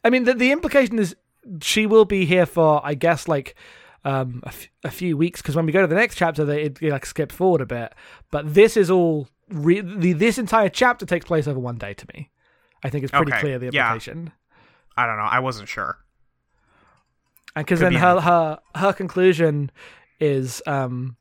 I 0.08 0.10
mean, 0.10 0.24
the 0.24 0.34
the 0.34 0.52
implication 0.52 0.98
is 1.00 1.16
she 1.62 1.86
will 1.86 2.06
be 2.06 2.26
here 2.26 2.46
for, 2.46 2.82
I 2.84 2.94
guess, 2.94 3.28
like 3.28 3.56
um, 4.04 4.42
a, 4.44 4.48
f- 4.48 4.70
a 4.84 4.92
few 4.92 5.18
weeks. 5.18 5.42
Because 5.42 5.56
when 5.56 5.66
we 5.66 5.72
go 5.72 5.82
to 5.82 5.88
the 5.88 5.96
next 5.96 6.16
chapter, 6.16 6.46
they 6.46 6.64
it, 6.64 6.82
it, 6.82 6.92
like 6.92 7.06
skip 7.06 7.32
forward 7.32 7.62
a 7.62 7.66
bit. 7.66 7.94
But 8.32 8.54
this 8.54 8.78
is 8.78 8.90
all 8.90 9.28
re- 9.50 9.82
the, 9.82 10.14
this 10.14 10.38
entire 10.38 10.70
chapter 10.70 11.06
takes 11.06 11.26
place 11.26 11.48
over 11.48 11.60
one 11.60 11.78
day. 11.78 11.94
To 11.94 12.06
me, 12.14 12.32
I 12.84 12.90
think 12.90 13.04
it's 13.04 13.12
pretty 13.12 13.32
Okay, 13.34 13.42
clear 13.42 13.60
the 13.60 13.70
yeah. 13.72 13.88
implication. 13.92 14.32
I 14.96 15.06
don't 15.06 15.18
know. 15.18 15.24
I 15.30 15.40
wasn't 15.40 15.70
sure. 15.70 15.98
And 17.56 17.66
because 17.66 17.80
then 17.80 17.94
be 17.94 17.98
her, 17.98 18.20
her 18.22 18.60
her 18.76 18.94
conclusion 18.94 19.72
is, 20.20 20.62
um, 20.66 21.18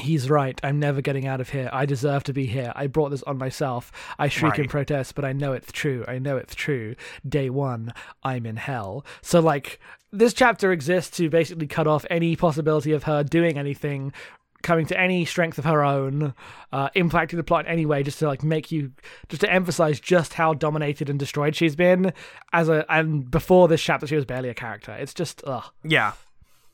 he's 0.00 0.30
right. 0.30 0.58
I'm 0.62 0.78
never 0.78 1.00
getting 1.00 1.26
out 1.26 1.40
of 1.40 1.50
here. 1.50 1.68
I 1.72 1.86
deserve 1.86 2.24
to 2.24 2.32
be 2.32 2.46
here. 2.46 2.72
I 2.74 2.86
brought 2.86 3.10
this 3.10 3.22
on 3.24 3.38
myself. 3.38 3.92
I 4.18 4.28
shriek 4.28 4.58
in 4.58 4.68
protest, 4.68 5.14
but 5.14 5.24
I 5.24 5.32
know 5.32 5.52
it's 5.52 5.72
true. 5.72 6.04
I 6.08 6.18
know 6.18 6.36
it's 6.36 6.54
true. 6.54 6.94
Day 7.28 7.50
one, 7.50 7.92
I'm 8.22 8.46
in 8.46 8.56
hell. 8.56 9.04
So 9.22 9.40
like 9.40 9.80
this 10.12 10.32
chapter 10.32 10.72
exists 10.72 11.16
to 11.18 11.28
basically 11.28 11.66
cut 11.66 11.86
off 11.86 12.06
any 12.10 12.36
possibility 12.36 12.92
of 12.92 13.04
her 13.04 13.22
doing 13.22 13.58
anything. 13.58 14.12
Coming 14.60 14.86
to 14.86 14.98
any 14.98 15.24
strength 15.24 15.56
of 15.58 15.64
her 15.66 15.84
own, 15.84 16.34
uh, 16.72 16.88
impacting 16.96 17.36
the 17.36 17.44
plot 17.44 17.66
in 17.66 17.70
any 17.70 17.86
way, 17.86 18.02
just 18.02 18.18
to 18.18 18.26
like 18.26 18.42
make 18.42 18.72
you, 18.72 18.90
just 19.28 19.42
to 19.42 19.52
emphasize 19.52 20.00
just 20.00 20.34
how 20.34 20.52
dominated 20.52 21.08
and 21.08 21.16
destroyed 21.16 21.54
she's 21.54 21.76
been. 21.76 22.12
As 22.52 22.68
a 22.68 22.84
and 22.92 23.30
before 23.30 23.68
this 23.68 23.80
chapter, 23.80 24.08
she 24.08 24.16
was 24.16 24.24
barely 24.24 24.48
a 24.48 24.54
character. 24.54 24.90
It's 24.92 25.14
just 25.14 25.44
ugh. 25.46 25.66
Yeah. 25.84 26.14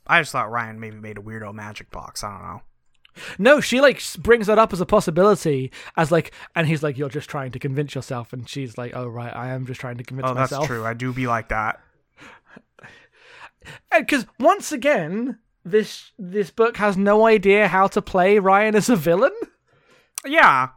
I 0.07 0.23
just 0.23 0.33
thought 0.33 0.51
Ryan 0.51 0.81
maybe 0.81 0.97
made 0.97 1.19
a 1.19 1.21
weirdo 1.21 1.53
magic 1.53 1.91
box. 1.91 2.25
I 2.25 2.31
don't 2.31 2.43
know. 2.43 2.63
No, 3.39 3.61
she 3.61 3.81
like 3.81 4.03
brings 4.19 4.47
that 4.47 4.59
up 4.59 4.73
as 4.73 4.81
a 4.81 4.87
possibility, 4.87 5.71
as 5.97 6.11
like, 6.11 6.33
and 6.55 6.67
he's 6.67 6.83
like, 6.83 6.99
"You're 6.99 7.09
just 7.09 7.31
trying 7.31 7.53
to 7.53 7.59
convince 7.59 7.95
yourself," 7.95 8.33
and 8.33 8.49
she's 8.49 8.77
like, 8.77 8.93
"Oh 8.95 9.07
right, 9.07 9.35
I 9.35 9.51
am 9.51 9.67
just 9.67 9.81
trying 9.81 9.99
to 9.99 10.05
convince 10.05 10.27
myself. 10.27 10.37
Oh, 10.37 10.41
that's 10.41 10.53
myself." 10.53 10.67
true. 10.67 10.85
I 10.85 10.95
do 10.95 11.13
be 11.13 11.27
like 11.27 11.49
that. 11.49 11.81
Eh, 13.91 14.01
because 14.01 14.27
once 14.39 14.73
again, 14.73 15.39
this 15.65 16.13
this 16.19 16.51
book 16.51 16.77
has 16.77 16.97
no 16.97 17.27
idea 17.27 17.69
how 17.69 17.87
to 17.87 18.03
play 18.03 18.39
Ryan 18.39 18.75
as 18.75 18.91
a 18.91 18.97
villain. 18.97 19.33
Yeah. 20.27 20.69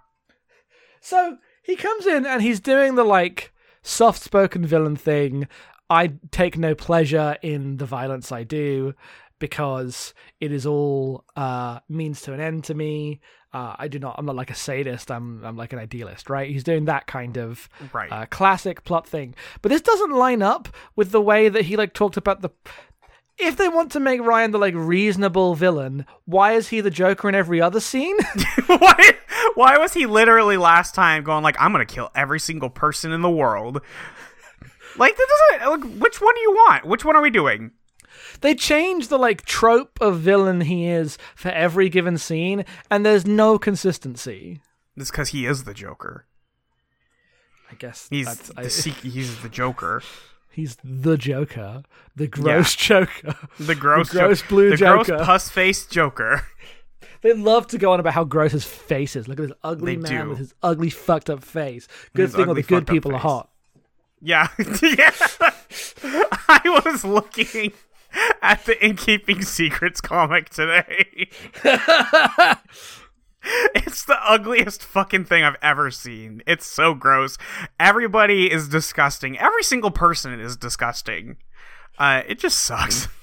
So 1.02 1.38
he 1.64 1.76
comes 1.76 2.06
in 2.06 2.26
and 2.26 2.42
he's 2.42 2.60
doing 2.62 2.96
the 2.96 3.04
like 3.04 3.54
soft 3.82 4.22
spoken 4.22 4.66
villain 4.66 4.96
thing. 4.96 5.48
I 5.90 6.14
take 6.32 6.58
no 6.58 6.76
pleasure 6.76 7.38
in 7.42 7.78
the 7.78 7.86
violence 7.86 8.32
I 8.32 8.44
do 8.44 8.94
because 9.40 10.14
it 10.40 10.52
is 10.52 10.66
all 10.66 11.24
uh, 11.36 11.80
means 11.90 12.22
to 12.24 12.34
an 12.34 12.40
end 12.40 12.64
to 12.66 12.74
me. 12.74 13.22
Uh, 13.54 13.76
I 13.80 13.88
do 13.88 13.98
not. 13.98 14.16
I'm 14.18 14.26
not 14.26 14.36
like 14.36 14.52
a 14.52 14.56
sadist. 14.56 15.10
I'm. 15.10 15.44
I'm 15.44 15.56
like 15.56 15.74
an 15.74 15.80
idealist, 15.80 16.30
right? 16.30 16.50
He's 16.50 16.64
doing 16.64 16.86
that 16.86 17.08
kind 17.08 17.38
of 17.38 17.70
Right. 17.94 18.12
uh, 18.12 18.26
classic 18.26 18.84
plot 18.84 19.08
thing. 19.08 19.36
But 19.62 19.70
this 19.70 19.82
doesn't 19.82 20.12
line 20.12 20.42
up 20.42 20.68
with 20.96 21.12
the 21.12 21.22
way 21.22 21.50
that 21.50 21.64
he 21.66 21.78
like 21.78 21.94
talked 21.94 22.18
about 22.18 22.42
the. 22.42 22.50
If 23.40 23.56
they 23.56 23.70
want 23.70 23.92
to 23.92 24.00
make 24.00 24.20
Ryan 24.22 24.52
the 24.52 24.58
like 24.58 24.74
reasonable 24.76 25.54
villain, 25.56 26.06
why 26.26 26.54
is 26.54 26.70
he 26.70 26.82
the 26.82 26.90
Joker 26.90 27.30
in 27.30 27.36
every 27.36 27.62
other 27.62 27.80
scene? 27.80 28.18
why 28.68 29.12
why 29.56 29.78
was 29.78 29.94
he 29.94 30.06
literally 30.08 30.58
last 30.58 30.94
time 30.94 31.24
going 31.24 31.44
like 31.44 31.56
I'm 31.60 31.72
gonna 31.72 31.86
kill 31.86 32.10
every 32.16 32.40
single 32.40 32.70
person 32.70 33.12
in 33.12 33.22
the 33.22 33.30
world? 33.30 33.82
Like 34.98 35.16
that 35.16 35.28
doesn't 35.60 35.70
like, 35.70 36.00
which 36.02 36.20
one 36.20 36.34
do 36.34 36.42
you 36.42 36.52
want? 36.52 36.86
Which 36.86 37.06
one 37.06 37.16
are 37.16 37.22
we 37.22 37.30
doing? 37.30 37.72
They 38.42 38.56
change 38.56 39.08
the 39.10 39.18
like 39.18 39.46
trope 39.46 39.98
of 40.02 40.20
villain 40.20 40.62
he 40.62 40.88
is 40.88 41.18
for 41.36 41.50
every 41.50 41.90
given 41.90 42.18
scene, 42.18 42.66
and 42.90 43.06
there's 43.06 43.26
no 43.26 43.58
consistency. 43.60 44.62
It's 44.96 45.12
because 45.12 45.30
he 45.30 45.46
is 45.46 45.64
the 45.66 45.74
Joker. 45.74 46.26
I 47.72 47.76
guess 47.76 48.08
He's 48.10 48.26
that's, 48.26 48.50
the 48.50 48.90
I- 48.90 48.94
he's 49.08 49.42
the 49.42 49.50
Joker. 49.50 50.02
he's 50.52 50.78
the 50.84 51.18
Joker, 51.18 51.84
the 52.16 52.28
gross 52.28 52.76
Joker. 52.78 53.36
The 53.60 53.76
gross, 53.76 54.10
The 54.10 54.20
gross 54.20 54.42
Jo- 54.42 54.48
blue 54.48 54.70
the 54.72 54.78
Joker. 54.78 55.04
The 55.04 55.12
gross 55.18 55.26
pus 55.26 55.50
faced 55.50 55.92
Joker. 55.92 56.44
They 57.22 57.34
love 57.34 57.66
to 57.68 57.80
go 57.80 57.94
on 57.94 58.00
about 58.00 58.14
how 58.14 58.24
gross 58.24 58.52
his 58.52 58.64
face 58.64 59.16
is. 59.16 59.28
Look 59.28 59.40
at 59.40 59.48
this 59.48 59.58
ugly 59.64 59.96
They 59.96 60.02
man 60.10 60.24
do. 60.26 60.30
with 60.30 60.38
his 60.38 60.54
ugly 60.62 60.92
fucked 60.92 61.32
up 61.32 61.44
face. 61.44 61.88
Good 62.14 62.28
His 62.28 62.36
thing 62.36 62.48
all 62.48 62.54
the 62.54 62.62
good 62.62 62.86
people 62.86 63.14
are 63.16 63.18
hot. 63.20 63.50
Yeah, 64.22 64.48
yeah. 64.84 65.10
I 66.04 66.82
was 66.86 67.04
looking 67.04 67.74
at 68.42 68.66
the 68.66 68.84
In 68.86 68.96
Keeping 68.96 69.42
Secrets 69.42 70.02
comic 70.02 70.50
today. 70.50 71.30
it's 73.76 74.06
the 74.06 74.18
ugliest 74.24 74.84
fucking 74.84 75.26
thing 75.26 75.44
I've 75.44 75.58
ever 75.62 75.92
seen. 75.92 76.42
It's 76.48 76.66
so 76.66 76.94
gross. 76.94 77.38
Everybody 77.80 78.52
is 78.52 78.68
disgusting. 78.68 79.38
Every 79.38 79.64
single 79.64 79.92
person 79.92 80.40
is 80.40 80.58
disgusting. 80.58 81.38
Uh, 81.98 82.24
it 82.28 82.40
just 82.40 82.60
sucks. 82.60 83.08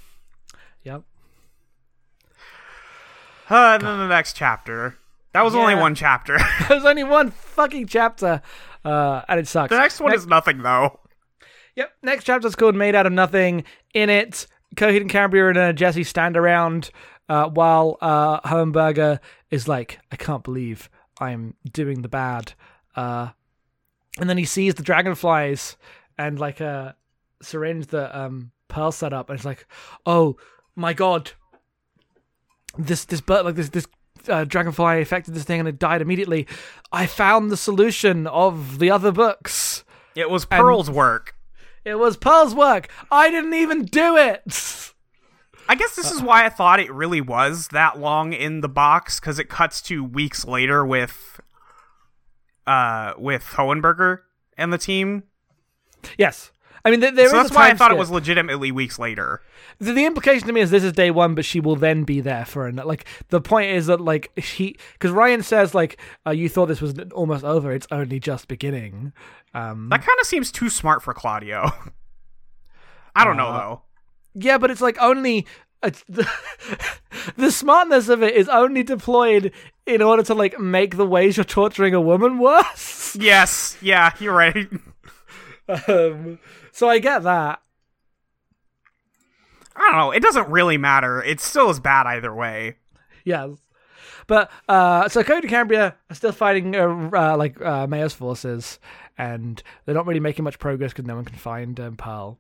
Yep. 0.85 1.03
Uh, 3.49 3.55
and 3.55 3.83
then 3.83 3.99
the 3.99 4.07
next 4.07 4.37
chapter. 4.37 4.99
That 5.33 5.43
was 5.43 5.55
only 5.55 5.75
one 5.75 5.95
chapter. 5.95 6.37
there 6.69 6.77
was 6.77 6.85
only 6.85 7.05
one 7.05 7.31
fucking 7.31 7.87
chapter, 7.87 8.43
uh, 8.85 9.23
and 9.27 9.41
it 9.41 9.49
sucks. 9.49 9.71
the 9.71 9.79
next 9.79 9.99
one 9.99 10.13
is 10.13 10.27
nothing 10.27 10.61
though. 10.63 11.01
Yep. 11.77 11.91
Next 12.03 12.25
chapter's 12.25 12.55
called 12.55 12.75
Made 12.75 12.95
Out 12.95 13.07
of 13.07 13.15
Nothing. 13.15 13.65
In 13.95 14.11
it, 14.11 14.47
Coheed 14.77 15.01
and 15.01 15.11
Cambria 15.11 15.49
and 15.49 15.59
uh, 15.59 15.73
Jesse 15.73 16.05
stand 16.05 16.37
around 16.37 16.91
uh, 17.29 17.49
while 17.49 17.97
uh, 18.01 18.41
Hohenberger 18.41 19.21
is 19.51 19.69
like, 19.69 19.99
I 20.13 20.17
can't 20.17 20.45
believe 20.45 20.91
I'm 21.21 21.55
doing 21.71 22.03
the 22.03 22.09
bad. 22.09 22.55
Uh, 22.97 23.31
and 24.21 24.29
then 24.29 24.39
he 24.39 24.45
sees 24.45 24.75
the 24.75 24.83
dragonflies 24.83 25.77
and 26.19 26.39
like 26.39 26.61
a 26.61 26.97
syringe 27.43 27.89
that 27.89 28.17
um, 28.17 28.53
Pearl 28.69 28.93
set 28.93 29.13
up, 29.13 29.29
and 29.29 29.37
it's 29.37 29.45
like, 29.45 29.67
oh 30.07 30.37
my 30.77 30.93
god, 30.93 31.33
this 32.79 33.05
this 33.05 33.21
bird 33.21 33.45
like 33.45 33.55
this 33.57 33.71
this 33.71 33.87
uh, 34.29 34.45
dragonfly 34.45 35.01
affected 35.01 35.35
this 35.35 35.45
thing 35.45 35.61
and 35.61 35.69
it 35.69 35.79
died 35.79 36.03
immediately. 36.03 36.47
I 36.93 37.07
found 37.07 37.51
the 37.51 37.57
solution 37.57 38.27
of 38.27 38.79
the 38.79 38.91
other 38.91 39.13
books. 39.13 39.85
It 40.15 40.31
was 40.31 40.45
Pearl's 40.45 40.91
work. 40.91 41.35
It 41.85 41.97
was 41.97 42.17
Pearl's 42.17 42.55
work. 42.55 42.89
I 43.11 43.31
didn't 43.31 43.55
even 43.55 43.85
do 43.85 44.17
it. 44.17 44.93
I 45.69 45.75
guess 45.75 45.97
this 45.97 46.11
is 46.11 46.23
why 46.23 46.45
I 46.45 46.49
thought 46.49 46.81
it 46.81 46.93
really 46.93 47.21
was 47.21 47.69
that 47.69 47.99
long 47.99 48.33
in 48.33 48.61
the 48.61 48.69
box 48.69 49.19
because 49.19 49.39
it 49.39 49.49
cuts 49.49 49.81
to 49.83 50.05
weeks 50.05 50.45
later 50.45 50.85
with, 50.85 51.41
uh, 52.67 53.15
with 53.19 53.45
Hohenberger 53.55 54.21
and 54.59 54.73
the 54.73 54.79
team. 54.79 55.25
Yes. 56.19 56.51
I 56.87 56.91
mean, 56.91 57.01
there, 57.01 57.13
there 57.13 57.29
so 57.31 57.37
is 57.39 57.45
that's 57.45 57.55
why 57.57 57.71
I 57.71 57.75
thought 57.75 57.93
it 57.93 57.97
was 57.97 58.11
legitimately 58.11 58.71
weeks 58.71 58.99
later. 58.99 59.41
The, 59.79 59.93
the 59.95 60.05
implication 60.05 60.47
to 60.49 60.53
me 60.53 60.61
is 60.61 60.71
this 60.71 60.85
is 60.85 60.93
day 60.93 61.11
one, 61.11 61.35
but 61.35 61.45
she 61.47 61.59
will 61.59 61.77
then 61.77 62.05
be 62.05 62.21
there 62.21 62.45
for 62.45 62.67
an 62.67 62.77
like. 62.77 63.07
The 63.29 63.41
point 63.41 63.71
is 63.71 63.87
that 63.87 64.01
like 64.03 64.39
he, 64.39 64.77
because 64.93 65.11
Ryan 65.11 65.43
says 65.43 65.75
like, 65.75 65.99
uh, 66.27 66.31
you 66.31 66.49
thought 66.51 66.67
this 66.67 66.83
was 66.83 66.95
almost 67.15 67.43
over. 67.45 67.73
It's 67.73 67.87
only 67.91 68.21
just 68.21 68.49
beginning. 68.49 69.13
Um, 69.55 69.89
That 69.89 70.01
kind 70.01 70.19
of 70.21 70.27
seems 70.27 70.53
too 70.53 70.69
smart 70.69 71.03
for 71.03 71.15
Claudio. 71.15 71.71
I 73.17 73.25
don't 73.25 73.37
know 73.37 73.49
Uh, 73.49 73.59
though. 73.59 73.83
yeah, 74.35 74.59
but 74.59 74.71
it's 74.71 74.81
like 74.83 74.99
only. 75.01 75.47
The, 76.09 76.27
the 77.37 77.51
smartness 77.53 78.09
of 78.09 78.23
it 78.23 78.35
is 78.35 78.49
only 78.49 78.83
deployed 78.83 79.53
in 79.85 80.01
order 80.01 80.23
to 80.23 80.33
like 80.35 80.59
make 80.59 80.97
the 80.97 81.05
ways 81.05 81.37
you're 81.37 81.45
torturing 81.45 81.93
a 81.93 82.01
woman 82.01 82.39
worse. 82.39 83.15
Yes, 83.21 83.77
yeah, 83.83 84.13
you're 84.19 84.33
right. 84.35 84.67
um, 85.69 86.39
so 86.73 86.89
I 86.89 86.99
get 86.99 87.23
that. 87.23 87.61
I 89.77 89.91
don't 89.91 89.99
know. 89.99 90.11
It 90.13 90.23
doesn't 90.23 90.49
really 90.49 90.79
matter. 90.79 91.23
It 91.23 91.41
still 91.41 91.71
is 91.71 91.81
bad 91.81 92.07
either 92.07 92.35
way. 92.35 92.77
Yes. 93.25 93.51
But 94.27 94.51
uh, 94.69 95.09
so 95.09 95.23
Coheed 95.23 95.41
and 95.41 95.49
Cambria 95.49 95.97
are 96.11 96.15
still 96.15 96.33
fighting 96.33 96.75
uh, 96.77 97.11
uh, 97.13 97.37
like 97.37 97.61
uh, 97.61 97.87
Mayo's 97.87 98.15
forces, 98.15 98.79
and 99.19 99.63
they're 99.85 99.95
not 99.95 100.07
really 100.07 100.21
making 100.21 100.45
much 100.45 100.59
progress 100.59 100.93
because 100.93 101.07
no 101.07 101.17
one 101.17 101.25
can 101.25 101.37
find 101.37 101.79
um, 101.81 101.97
Pearl. 101.97 102.39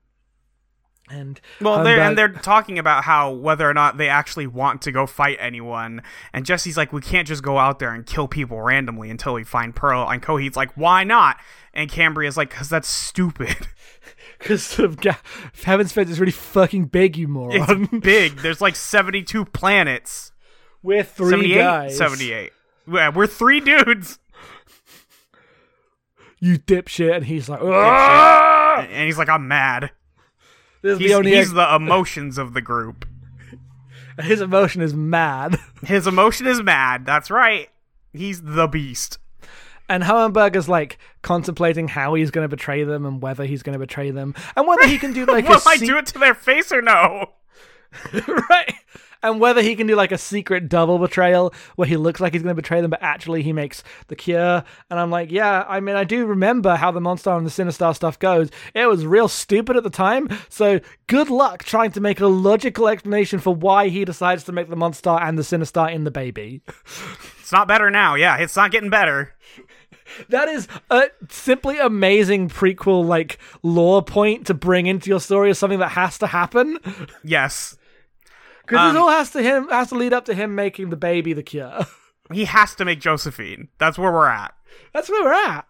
And 1.10 1.38
Well, 1.60 1.84
they're, 1.84 1.98
Hohenberg- 1.98 2.08
and 2.08 2.18
they're 2.18 2.28
talking 2.30 2.78
about 2.78 3.04
how 3.04 3.30
whether 3.30 3.68
or 3.68 3.74
not 3.74 3.98
they 3.98 4.08
actually 4.08 4.46
want 4.46 4.80
to 4.82 4.92
go 4.92 5.06
fight 5.06 5.36
anyone. 5.38 6.02
And 6.32 6.46
Jesse's 6.46 6.76
like, 6.76 6.92
we 6.92 7.02
can't 7.02 7.28
just 7.28 7.42
go 7.42 7.58
out 7.58 7.78
there 7.78 7.92
and 7.92 8.06
kill 8.06 8.26
people 8.26 8.60
randomly 8.62 9.10
until 9.10 9.34
we 9.34 9.44
find 9.44 9.76
Pearl. 9.76 10.08
And 10.08 10.22
Coheed's 10.22 10.56
like, 10.56 10.72
why 10.76 11.04
not? 11.04 11.38
And 11.74 11.90
Cambria's 11.90 12.36
like, 12.36 12.50
because 12.50 12.70
that's 12.70 12.88
stupid. 12.88 13.54
because 14.38 14.74
Heaven's 15.62 15.92
Fence 15.92 16.10
is 16.10 16.20
really 16.20 16.32
fucking 16.32 16.86
big, 16.86 17.16
you 17.16 17.28
moron. 17.28 17.88
It's 17.92 18.04
big. 18.04 18.36
There's 18.36 18.60
like 18.60 18.76
72 18.76 19.44
planets. 19.46 20.32
We're 20.82 21.02
three 21.02 21.30
78? 21.30 21.54
guys. 21.54 21.96
78. 21.96 22.52
Yeah, 22.86 23.08
we're 23.10 23.26
three 23.26 23.60
dudes. 23.60 24.18
You 26.38 26.58
dipshit, 26.58 27.16
and 27.16 27.24
he's 27.24 27.48
like, 27.48 27.60
"Ah!" 27.62 28.80
And 28.80 29.06
he's 29.06 29.16
like, 29.16 29.30
I'm 29.30 29.48
mad. 29.48 29.92
This 30.84 30.98
is 31.00 31.06
He's, 31.06 31.16
the 31.16 31.22
he's 31.22 31.52
the 31.54 31.74
emotions 31.76 32.36
of 32.36 32.52
the 32.52 32.60
group. 32.60 33.08
his 34.22 34.42
emotion 34.42 34.82
is 34.82 34.92
mad. 34.92 35.58
His 35.86 36.06
emotion 36.06 36.46
is 36.46 36.62
mad. 36.62 37.06
That's 37.06 37.30
right. 37.30 37.70
He's 38.12 38.42
the 38.42 38.66
beast. 38.66 39.16
And 39.88 40.02
Hohenberger's 40.02 40.68
like 40.68 40.98
contemplating 41.22 41.88
how 41.88 42.12
he's 42.12 42.30
going 42.30 42.44
to 42.44 42.50
betray 42.54 42.84
them 42.84 43.06
and 43.06 43.22
whether 43.22 43.46
he's 43.46 43.62
going 43.62 43.72
to 43.72 43.78
betray 43.78 44.10
them 44.10 44.34
and 44.56 44.66
whether 44.66 44.86
he 44.86 44.98
can 44.98 45.14
do 45.14 45.24
like 45.24 45.44
Will 45.48 45.56
a 45.56 45.62
I 45.66 45.76
se- 45.78 45.86
do 45.86 45.96
it 45.96 46.04
to 46.06 46.18
their 46.18 46.34
face 46.34 46.70
or 46.70 46.82
no? 46.82 47.30
right 48.50 48.74
and 49.22 49.40
whether 49.40 49.62
he 49.62 49.74
can 49.74 49.86
do 49.86 49.96
like 49.96 50.12
a 50.12 50.18
secret 50.18 50.68
double 50.68 50.98
betrayal 50.98 51.52
where 51.76 51.88
he 51.88 51.96
looks 51.96 52.20
like 52.20 52.32
he's 52.32 52.42
going 52.42 52.54
to 52.54 52.60
betray 52.60 52.80
them 52.80 52.90
but 52.90 53.02
actually 53.02 53.42
he 53.42 53.52
makes 53.52 53.82
the 54.08 54.16
cure 54.16 54.62
and 54.90 55.00
i'm 55.00 55.10
like 55.10 55.30
yeah 55.30 55.64
i 55.68 55.80
mean 55.80 55.96
i 55.96 56.04
do 56.04 56.26
remember 56.26 56.76
how 56.76 56.90
the 56.90 57.00
Monstar 57.00 57.36
and 57.36 57.46
the 57.46 57.50
sinistar 57.50 57.94
stuff 57.94 58.18
goes 58.18 58.50
it 58.74 58.86
was 58.86 59.06
real 59.06 59.28
stupid 59.28 59.76
at 59.76 59.82
the 59.82 59.90
time 59.90 60.28
so 60.48 60.80
good 61.06 61.30
luck 61.30 61.64
trying 61.64 61.90
to 61.90 62.00
make 62.00 62.20
a 62.20 62.26
logical 62.26 62.88
explanation 62.88 63.38
for 63.38 63.54
why 63.54 63.88
he 63.88 64.04
decides 64.04 64.44
to 64.44 64.52
make 64.52 64.68
the 64.68 64.76
Monstar 64.76 65.20
and 65.22 65.38
the 65.38 65.42
sinistar 65.42 65.92
in 65.92 66.04
the 66.04 66.10
baby 66.10 66.62
It's 67.44 67.52
not 67.52 67.68
better 67.68 67.90
now. 67.90 68.14
Yeah, 68.14 68.38
it's 68.38 68.56
not 68.56 68.70
getting 68.70 68.88
better. 68.88 69.34
That 70.30 70.48
is 70.48 70.66
a 70.90 71.10
simply 71.28 71.78
amazing 71.78 72.48
prequel 72.48 73.04
like 73.04 73.38
lore 73.62 74.02
point 74.02 74.46
to 74.46 74.54
bring 74.54 74.86
into 74.86 75.10
your 75.10 75.20
story 75.20 75.50
as 75.50 75.58
something 75.58 75.80
that 75.80 75.90
has 75.90 76.16
to 76.18 76.26
happen. 76.26 76.78
Yes. 77.22 77.76
Because 78.66 78.88
Um, 78.88 78.94
this 78.94 79.00
all 79.02 79.10
has 79.10 79.30
to 79.30 79.42
him 79.42 79.68
has 79.68 79.88
to 79.90 79.94
lead 79.94 80.12
up 80.12 80.24
to 80.26 80.34
him 80.34 80.54
making 80.54 80.90
the 80.90 80.96
baby 80.96 81.32
the 81.32 81.42
cure. 81.42 81.80
He 82.32 82.46
has 82.46 82.74
to 82.76 82.86
make 82.86 83.00
Josephine. 83.00 83.68
That's 83.76 83.98
where 83.98 84.10
we're 84.10 84.26
at. 84.28 84.54
That's 84.94 85.10
where 85.10 85.22
we're 85.22 85.34
at. 85.34 85.66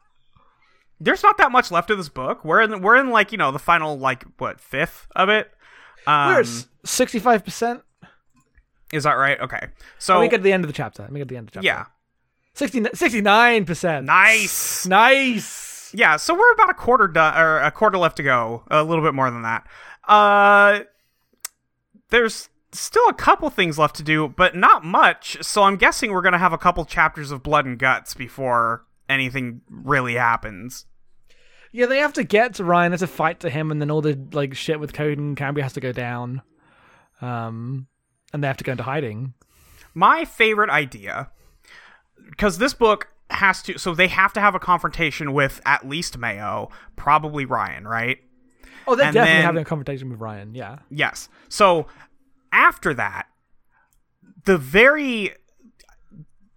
There's 1.01 1.21
not 1.25 1.37
that 1.39 1.51
much 1.51 1.73
left 1.73 1.91
of 1.91 1.99
this 1.99 2.09
book. 2.09 2.45
We're 2.45 2.61
in 2.63 2.81
we're 2.81 2.95
in 2.97 3.11
like, 3.11 3.33
you 3.33 3.39
know, 3.39 3.51
the 3.51 3.59
final 3.59 3.99
like 3.99 4.23
what, 4.39 4.61
fifth 4.61 5.09
of 5.17 5.29
it? 5.29 5.51
Um, 6.07 6.33
We're 6.33 6.45
sixty 6.85 7.19
five 7.19 7.45
percent. 7.45 7.83
is 8.93 9.03
that 9.03 9.15
right? 9.15 9.41
Okay. 9.41 9.67
So 9.99 10.21
We 10.21 10.29
get 10.29 10.37
to 10.37 10.43
the 10.45 10.53
end 10.53 10.63
of 10.63 10.69
the 10.69 10.73
chapter. 10.75 11.03
Let 11.03 11.11
me 11.11 11.19
get 11.19 11.25
to 11.29 11.35
the 11.35 11.39
end 11.39 11.49
of 11.49 11.53
the 11.55 11.57
chapter. 11.61 11.67
yeah. 11.67 11.87
69 12.95 13.65
percent. 13.65 14.07
Nice. 14.07 14.87
Nice. 14.87 15.91
Yeah, 15.93 16.17
so 16.17 16.35
we're 16.35 16.53
about 16.53 16.71
a 16.71 16.75
quarter 16.75 17.09
done 17.09 17.37
or 17.37 17.59
a 17.59 17.73
quarter 17.73 17.99
left 17.99 18.17
to 18.19 18.23
go. 18.23 18.63
A 18.71 18.85
little 18.85 19.03
bit 19.05 19.13
more 19.15 19.29
than 19.31 19.43
that. 19.43 19.67
Uh 20.07 20.81
there's 22.11 22.49
still 22.75 23.09
a 23.09 23.15
couple 23.15 23.49
things 23.51 23.79
left 23.79 23.97
to 23.97 24.03
do, 24.03 24.29
but 24.29 24.55
not 24.55 24.85
much. 24.85 25.37
So 25.43 25.63
I'm 25.63 25.77
guessing 25.77 26.13
we're 26.13 26.23
going 26.23 26.33
to 26.33 26.39
have 26.39 26.53
a 26.53 26.59
couple 26.59 26.85
chapters 26.85 27.31
of 27.31 27.43
blood 27.43 27.65
and 27.67 27.79
guts 27.79 28.15
before 28.15 28.85
anything 29.09 29.61
really 29.71 30.15
happens. 30.15 30.87
Yeah, 31.73 31.87
they 31.87 31.99
have 31.99 32.13
to 32.15 32.25
get 32.25 32.55
to 32.55 32.65
Ryan. 32.65 32.93
There's 32.93 33.03
a 33.03 33.07
fight 33.09 33.41
to 33.41 33.51
him, 33.51 33.71
and 33.73 33.81
then 33.81 33.91
all 33.91 34.01
the 34.01 34.19
like 34.33 34.55
shit 34.55 34.79
with 34.79 34.93
Coheed 34.93 35.19
and 35.19 35.37
Cambria 35.37 35.65
has 35.65 35.73
to 35.73 35.81
go 35.81 35.93
down. 35.93 36.43
Um, 37.21 37.87
and 38.33 38.43
they 38.43 38.47
have 38.49 38.57
to 38.59 38.65
go 38.65 38.73
into 38.73 38.85
hiding. 38.85 39.35
My 39.95 40.25
favorite 40.25 40.71
idea 40.71 41.31
because 42.31 42.59
this 42.59 42.75
book 42.75 43.09
has 43.31 43.63
to 43.63 43.79
so 43.79 43.95
they 43.95 44.09
have 44.09 44.33
to 44.35 44.41
have 44.41 44.55
a 44.55 44.59
confrontation 44.59 45.33
with 45.33 45.61
at 45.67 45.89
least 45.89 46.17
Mayo, 46.19 46.71
probably 46.97 47.45
Ryan, 47.45 47.87
right? 47.87 48.19
Oh, 48.87 48.95
they're 48.95 49.07
And 49.07 49.15
definitely 49.15 49.37
then- 49.39 49.45
having 49.45 49.63
a 49.63 49.65
confrontation 49.65 50.11
with 50.11 50.21
Ryan. 50.21 50.55
Yeah. 50.55 50.79
Yes. 50.91 51.29
So 51.49 51.87
after 52.55 52.95
that, 52.95 53.27
the 54.45 54.57
very 54.57 55.33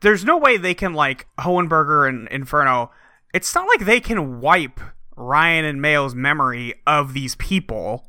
there's 0.02 0.24
no 0.24 0.38
way 0.38 0.58
they 0.58 0.76
can 0.76 0.94
like 0.94 1.28
Hohenberger 1.40 2.08
and 2.08 2.28
Inferno. 2.30 2.92
It's 3.34 3.54
not 3.56 3.68
like 3.68 3.86
they 3.86 4.00
can 4.00 4.40
wipe 4.40 4.80
Ryan 5.16 5.66
and 5.66 5.82
Mayo's 5.82 6.14
memory 6.14 6.76
of 6.86 7.14
these 7.14 7.36
people. 7.36 8.08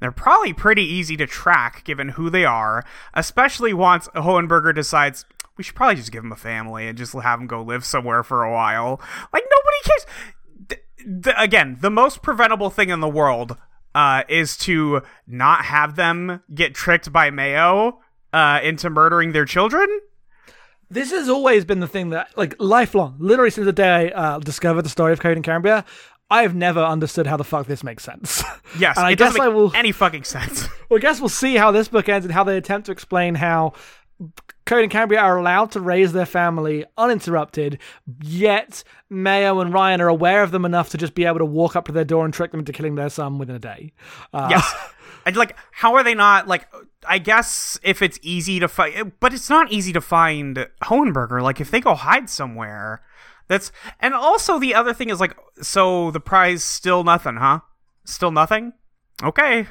They're 0.00 0.12
probably 0.12 0.52
pretty 0.52 0.82
easy 0.84 1.16
to 1.16 1.26
track 1.26 1.84
given 1.84 2.10
who 2.10 2.28
they 2.28 2.44
are, 2.44 2.84
especially 3.14 3.72
once 3.72 4.08
Hohenberger 4.08 4.74
decides 4.74 5.24
we 5.56 5.64
should 5.64 5.76
probably 5.76 5.96
just 5.96 6.12
give 6.12 6.24
him 6.24 6.32
a 6.32 6.36
family 6.36 6.86
and 6.86 6.98
just 6.98 7.14
have 7.14 7.40
him 7.40 7.46
go 7.46 7.62
live 7.62 7.84
somewhere 7.84 8.22
for 8.22 8.42
a 8.42 8.52
while. 8.52 9.00
Like 9.32 9.44
nobody 9.50 9.76
cares. 9.84 11.34
Again, 11.38 11.78
the 11.80 11.90
most 11.90 12.22
preventable 12.22 12.70
thing 12.70 12.90
in 12.90 13.00
the 13.00 13.08
world 13.08 13.56
uh, 13.94 14.22
is 14.28 14.56
to 14.58 15.02
not 15.26 15.64
have 15.66 15.96
them 15.96 16.42
get 16.54 16.74
tricked 16.74 17.12
by 17.12 17.30
Mayo 17.30 18.00
uh, 18.32 18.60
into 18.62 18.90
murdering 18.90 19.32
their 19.32 19.44
children. 19.44 19.86
This 20.90 21.10
has 21.10 21.28
always 21.28 21.64
been 21.64 21.80
the 21.80 21.88
thing 21.88 22.10
that, 22.10 22.36
like, 22.36 22.54
lifelong, 22.58 23.16
literally 23.18 23.50
since 23.50 23.64
the 23.64 23.72
day 23.72 24.12
I 24.12 24.34
uh, 24.34 24.38
discovered 24.38 24.82
the 24.82 24.88
story 24.88 25.12
of 25.12 25.20
Coheed 25.20 25.36
and 25.36 25.44
Cambria, 25.44 25.84
I 26.30 26.42
have 26.42 26.54
never 26.54 26.80
understood 26.82 27.26
how 27.26 27.36
the 27.36 27.44
fuck 27.44 27.66
this 27.66 27.84
makes 27.84 28.02
sense. 28.04 28.42
Yes, 28.76 28.96
and 28.96 29.06
I 29.06 29.12
it 29.12 29.18
guess 29.18 29.28
doesn't 29.28 29.40
I 29.40 29.46
make 29.46 29.54
will. 29.54 29.72
any 29.76 29.92
fucking 29.92 30.24
sense. 30.24 30.66
Well, 30.90 30.98
I 30.98 31.00
guess 31.00 31.20
we'll 31.20 31.28
see 31.28 31.54
how 31.54 31.70
this 31.70 31.86
book 31.88 32.08
ends 32.08 32.26
and 32.26 32.34
how 32.34 32.42
they 32.44 32.56
attempt 32.56 32.86
to 32.86 32.92
explain 32.92 33.36
how 33.36 33.72
Coheed 34.66 34.84
and 34.84 34.90
Cambria 34.90 35.20
are 35.20 35.36
allowed 35.36 35.70
to 35.72 35.80
raise 35.80 36.12
their 36.12 36.26
family 36.26 36.84
uninterrupted, 36.96 37.78
yet 38.22 38.82
Mayo 39.10 39.60
and 39.60 39.72
Ryan 39.72 40.00
are 40.00 40.08
aware 40.08 40.42
of 40.42 40.50
them 40.52 40.64
enough 40.64 40.88
to 40.90 40.98
just 40.98 41.14
be 41.14 41.24
able 41.24 41.38
to 41.38 41.44
walk 41.44 41.76
up 41.76 41.86
to 41.86 41.92
their 41.92 42.04
door 42.04 42.24
and 42.24 42.32
trick 42.32 42.50
them 42.50 42.60
into 42.60 42.72
killing 42.72 42.94
their 42.94 43.10
son 43.10 43.38
within 43.38 43.56
a 43.56 43.60
day. 43.60 43.92
Uh, 44.32 44.48
yes. 44.50 44.74
And 45.26 45.36
like, 45.36 45.56
how 45.70 45.94
are 45.94 46.04
they 46.04 46.14
not 46.14 46.48
like? 46.48 46.68
I 47.08 47.18
guess 47.18 47.78
if 47.82 48.02
it's 48.02 48.18
easy 48.22 48.60
to 48.60 48.68
find, 48.68 49.12
but 49.20 49.32
it's 49.32 49.48
not 49.48 49.72
easy 49.72 49.92
to 49.92 50.00
find 50.00 50.68
Hohenberger. 50.82 51.42
Like, 51.42 51.60
if 51.60 51.70
they 51.70 51.80
go 51.80 51.94
hide 51.94 52.28
somewhere, 52.28 53.02
that's 53.48 53.72
and 54.00 54.14
also 54.14 54.58
the 54.58 54.74
other 54.74 54.92
thing 54.92 55.10
is 55.10 55.20
like, 55.20 55.36
so 55.62 56.10
the 56.10 56.20
Prise 56.20 56.62
still 56.62 57.04
nothing, 57.04 57.36
huh? 57.36 57.60
Still 58.04 58.30
nothing. 58.30 58.74
Okay. 59.22 59.66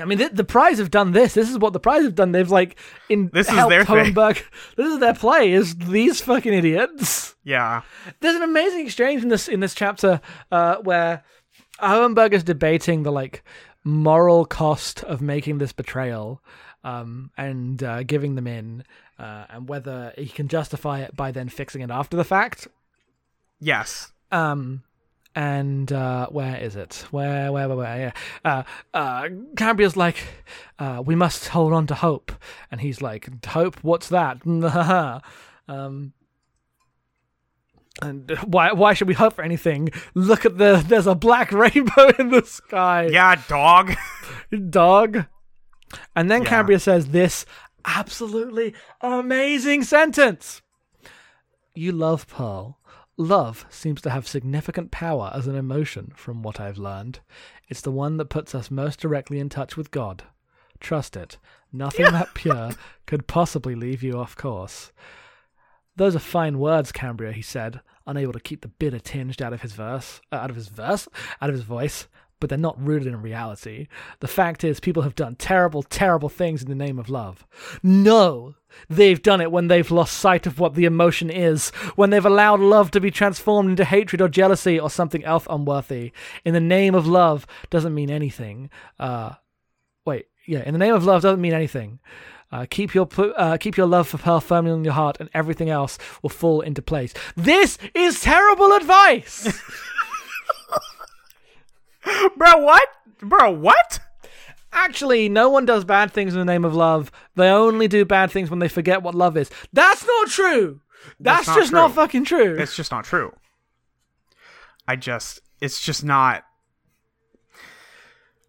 I 0.00 0.04
mean, 0.04 0.18
the, 0.18 0.28
the 0.30 0.44
Prise 0.44 0.78
have 0.78 0.90
done 0.90 1.12
this. 1.12 1.34
This 1.34 1.50
is 1.50 1.58
what 1.58 1.72
the 1.72 1.80
Prise 1.80 2.04
have 2.04 2.14
done. 2.14 2.32
They've 2.32 2.50
like 2.50 2.78
in 3.08 3.28
This 3.32 3.48
is 3.48 3.68
their 3.68 3.84
thing. 3.84 4.14
Hohenberg. 4.14 4.42
This 4.76 4.92
is 4.92 4.98
their 4.98 5.14
play. 5.14 5.52
Is 5.52 5.76
these 5.76 6.20
fucking 6.20 6.52
idiots? 6.52 7.34
Yeah. 7.44 7.82
There's 8.20 8.36
an 8.36 8.42
amazing 8.42 8.86
exchange 8.86 9.22
in 9.22 9.28
this 9.28 9.48
in 9.48 9.60
this 9.60 9.74
chapter 9.74 10.20
uh, 10.50 10.76
where 10.76 11.22
Hohenberg 11.80 12.32
is 12.32 12.44
debating 12.44 13.02
the 13.02 13.12
like 13.12 13.44
moral 13.84 14.46
cost 14.46 15.04
of 15.04 15.20
making 15.20 15.58
this 15.58 15.72
betrayal 15.72 16.42
um, 16.82 17.30
and 17.36 17.82
uh, 17.82 18.02
giving 18.02 18.34
them 18.34 18.46
in, 18.46 18.84
uh, 19.18 19.44
and 19.50 19.68
whether 19.68 20.12
he 20.16 20.26
can 20.26 20.48
justify 20.48 21.00
it 21.00 21.14
by 21.14 21.30
then 21.30 21.48
fixing 21.48 21.82
it 21.82 21.90
after 21.90 22.16
the 22.16 22.24
fact. 22.24 22.68
Yes. 23.60 24.12
Um, 24.32 24.82
and 25.34 25.92
uh, 25.92 26.28
where 26.28 26.56
is 26.56 26.76
it? 26.76 27.04
Where, 27.10 27.50
where, 27.52 27.68
where, 27.68 27.76
where? 27.76 27.98
Yeah. 27.98 28.12
Uh, 28.44 28.62
uh, 28.92 29.28
Cambria's 29.56 29.96
like, 29.96 30.16
uh, 30.78 31.02
we 31.04 31.14
must 31.14 31.48
hold 31.48 31.72
on 31.72 31.86
to 31.88 31.94
hope, 31.94 32.32
and 32.70 32.80
he's 32.80 33.02
like, 33.02 33.44
hope? 33.46 33.76
What's 33.82 34.08
that? 34.10 34.44
um, 35.68 36.12
and 38.02 38.30
why? 38.46 38.72
Why 38.72 38.94
should 38.94 39.08
we 39.08 39.14
hope 39.14 39.34
for 39.34 39.42
anything? 39.42 39.90
Look 40.14 40.44
at 40.44 40.58
the. 40.58 40.84
There's 40.86 41.06
a 41.06 41.14
black 41.14 41.52
rainbow 41.52 42.10
in 42.18 42.30
the 42.30 42.42
sky. 42.44 43.08
Yeah, 43.10 43.40
dog. 43.48 43.94
dog. 44.70 45.26
And 46.16 46.30
then 46.30 46.42
Yeah. 46.42 46.48
Cambria 46.48 46.78
says 46.80 47.08
this 47.08 47.46
absolutely 47.84 48.74
amazing 49.00 49.84
sentence. 49.84 50.62
You 51.74 51.92
love 51.92 52.26
Pearl. 52.26 52.78
Love 53.16 53.64
seems 53.70 54.00
to 54.00 54.10
have 54.10 54.26
significant 54.26 54.90
power 54.90 55.30
as 55.34 55.46
an 55.46 55.54
emotion, 55.54 56.12
from 56.16 56.42
what 56.42 56.58
I've 56.58 56.78
learned. 56.78 57.20
It's 57.68 57.80
the 57.80 57.92
one 57.92 58.16
that 58.16 58.28
puts 58.28 58.54
us 58.54 58.72
most 58.72 58.98
directly 58.98 59.38
in 59.38 59.48
touch 59.48 59.76
with 59.76 59.92
God. 59.92 60.24
Trust 60.80 61.16
it. 61.16 61.38
Nothing 61.72 62.06
that 62.06 62.28
pure 62.34 62.72
could 63.06 63.28
possibly 63.28 63.76
leave 63.76 64.02
you 64.02 64.18
off 64.18 64.36
course. 64.36 64.90
Those 65.94 66.16
are 66.16 66.20
fine 66.20 66.58
words, 66.58 66.90
Cambria, 66.90 67.30
he 67.30 67.42
said, 67.42 67.80
unable 68.04 68.32
to 68.32 68.40
keep 68.40 68.62
the 68.62 68.68
bitter 68.68 68.98
tinge 68.98 69.40
out 69.40 69.52
of 69.52 69.62
his 69.62 69.72
verse, 69.72 70.20
uh, 70.32 70.36
out 70.36 70.50
of 70.50 70.56
his 70.56 70.68
verse, 70.68 71.06
out 71.40 71.50
of 71.50 71.54
his 71.54 71.64
voice. 71.64 72.08
But 72.44 72.50
they're 72.50 72.58
not 72.58 72.78
rooted 72.78 73.08
in 73.08 73.22
reality. 73.22 73.88
The 74.20 74.28
fact 74.28 74.64
is, 74.64 74.78
people 74.78 75.02
have 75.04 75.14
done 75.14 75.34
terrible, 75.36 75.82
terrible 75.82 76.28
things 76.28 76.62
in 76.62 76.68
the 76.68 76.74
name 76.74 76.98
of 76.98 77.08
love. 77.08 77.46
No, 77.82 78.54
they've 78.90 79.22
done 79.22 79.40
it 79.40 79.50
when 79.50 79.68
they've 79.68 79.90
lost 79.90 80.18
sight 80.18 80.46
of 80.46 80.58
what 80.58 80.74
the 80.74 80.84
emotion 80.84 81.30
is, 81.30 81.70
when 81.96 82.10
they've 82.10 82.26
allowed 82.26 82.60
love 82.60 82.90
to 82.90 83.00
be 83.00 83.10
transformed 83.10 83.70
into 83.70 83.86
hatred 83.86 84.20
or 84.20 84.28
jealousy 84.28 84.78
or 84.78 84.90
something 84.90 85.24
else 85.24 85.46
unworthy. 85.48 86.12
In 86.44 86.52
the 86.52 86.60
name 86.60 86.94
of 86.94 87.06
love 87.06 87.46
doesn't 87.70 87.94
mean 87.94 88.10
anything. 88.10 88.68
Uh, 88.98 89.36
wait, 90.04 90.26
yeah, 90.46 90.64
in 90.66 90.74
the 90.74 90.78
name 90.78 90.92
of 90.92 91.06
love 91.06 91.22
doesn't 91.22 91.40
mean 91.40 91.54
anything. 91.54 91.98
Uh, 92.52 92.66
keep 92.68 92.94
your 92.94 93.08
uh, 93.38 93.56
keep 93.56 93.78
your 93.78 93.86
love 93.86 94.06
for 94.06 94.18
Pearl 94.18 94.40
firmly 94.40 94.70
in 94.70 94.84
your 94.84 94.92
heart, 94.92 95.16
and 95.18 95.30
everything 95.32 95.70
else 95.70 95.96
will 96.20 96.28
fall 96.28 96.60
into 96.60 96.82
place. 96.82 97.14
This 97.36 97.78
is 97.94 98.20
terrible 98.20 98.72
advice. 98.72 99.48
Bro, 102.36 102.58
what? 102.58 102.88
Bro, 103.20 103.52
what? 103.52 104.00
Actually, 104.72 105.28
no 105.28 105.48
one 105.48 105.64
does 105.64 105.84
bad 105.84 106.10
things 106.12 106.34
in 106.34 106.38
the 106.38 106.44
name 106.44 106.64
of 106.64 106.74
love. 106.74 107.12
They 107.36 107.48
only 107.48 107.86
do 107.86 108.04
bad 108.04 108.30
things 108.30 108.50
when 108.50 108.58
they 108.58 108.68
forget 108.68 109.02
what 109.02 109.14
love 109.14 109.36
is. 109.36 109.50
That's 109.72 110.04
not 110.04 110.28
true. 110.28 110.80
That's, 111.20 111.46
That's 111.46 111.48
not 111.48 111.58
just 111.58 111.72
not 111.72 111.92
fucking 111.92 112.24
true. 112.24 112.56
It's 112.58 112.74
just 112.74 112.90
not 112.90 113.04
true. 113.04 113.32
I 114.88 114.96
just, 114.96 115.40
it's 115.60 115.80
just 115.80 116.04
not. 116.04 116.44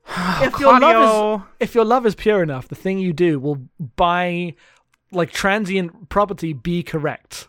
if 0.42 0.60
your 0.60 0.80
love 0.80 1.40
is 1.40 1.48
if 1.60 1.76
your 1.76 1.86
love 1.86 2.06
is 2.06 2.16
pure 2.16 2.42
enough, 2.44 2.68
the 2.68 2.76
thing 2.76 3.00
you 3.00 3.14
do 3.14 3.40
will 3.40 3.68
by 3.96 4.56
like 5.12 5.32
transient 5.32 6.10
property 6.10 6.54
be 6.54 6.84
correct. 6.84 7.48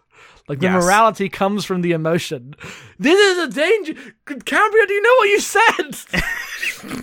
Like 0.49 0.61
the 0.61 0.67
Yes. 0.67 0.85
morality 0.85 1.29
comes 1.29 1.65
from 1.65 1.81
the 1.83 1.91
emotion. 1.93 2.55
This 2.99 3.19
is 3.19 3.39
a 3.39 3.49
danger. 3.49 3.95
Cambria, 4.25 4.87
do 4.87 4.93
you 4.95 5.03
know 5.03 5.15
what 5.19 5.29
you 5.29 5.41
said? 5.41 5.97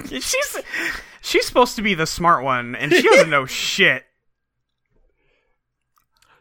She's 0.22 0.58
she's 1.22 1.46
supposed 1.46 1.76
to 1.76 1.82
be 1.82 1.94
the 1.94 2.06
smart 2.06 2.44
one, 2.44 2.76
and 2.76 2.94
she 2.94 3.02
doesn't 3.02 3.30
know 3.30 3.46
shit. 3.48 4.04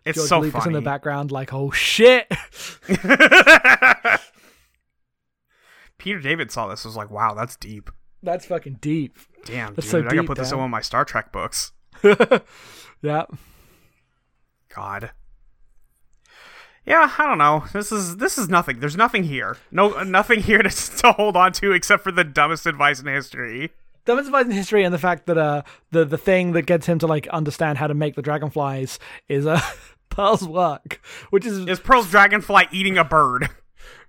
It's 0.05 0.17
George 0.19 0.29
so 0.29 0.41
Lucas 0.41 0.65
funny. 0.65 0.77
in 0.77 0.83
the 0.83 0.85
background, 0.85 1.31
like, 1.33 1.53
oh 1.53 1.71
shit. 1.71 2.27
Peter 5.99 6.19
David 6.21 6.51
saw 6.51 6.67
this 6.69 6.85
was 6.85 6.97
like, 6.97 7.11
wow, 7.11 7.35
that's 7.35 7.57
deep. 7.57 7.91
That's 8.23 8.47
fucking 8.47 8.79
deep. 8.81 9.17
Damn, 9.45 9.75
That's 9.75 9.87
dude, 9.87 9.91
so 9.91 9.99
I 9.99 10.03
gotta 10.03 10.17
deep, 10.19 10.27
put 10.27 10.39
this 10.39 10.53
in 10.53 10.59
one 10.59 10.67
of 10.67 10.71
my 10.71 10.81
Star 10.81 11.05
Trek 11.05 11.33
books. 11.33 11.73
Yeah. 13.03 13.25
God. 14.75 15.11
Yeah, 16.87 17.13
I 17.17 17.27
don't 17.27 17.39
know. 17.39 17.65
This 17.73 17.93
is 17.93 18.17
this 18.17 18.39
is 18.39 18.49
nothing. 18.49 18.81
There's 18.81 18.97
nothing 18.97 19.23
here. 19.25 19.57
No, 19.71 20.03
nothing 20.03 20.41
here 20.41 20.63
to, 20.63 20.69
to 20.99 21.13
hold 21.13 21.37
on 21.37 21.53
to 21.55 21.73
except 21.73 22.03
for 22.03 22.13
the 22.13 22.25
dumbest 22.25 22.67
advice 22.67 23.01
in 23.01 23.07
history. 23.07 23.71
Dumbest 24.05 24.27
advice 24.29 24.47
in 24.47 24.51
history 24.51 24.83
and 24.83 24.93
the 24.93 24.99
fact 24.99 25.27
that 25.27 25.39
uh 25.39 25.63
the 25.93 26.05
the 26.05 26.19
thing 26.19 26.53
that 26.53 26.63
gets 26.67 26.87
him 26.87 26.99
to 26.99 27.07
like 27.07 27.29
understand 27.29 27.79
how 27.79 27.87
to 27.87 27.95
make 27.95 28.17
the 28.17 28.23
dragonflies 28.23 28.99
is 29.29 29.47
uh 29.47 29.61
Pearl's 30.11 30.47
work, 30.47 31.01
which 31.31 31.47
is 31.47 31.67
Is 31.67 31.81
Pearl's 31.81 32.11
dragonfly 32.11 32.65
eating 32.73 32.99
a 32.99 33.05
bird? 33.05 33.49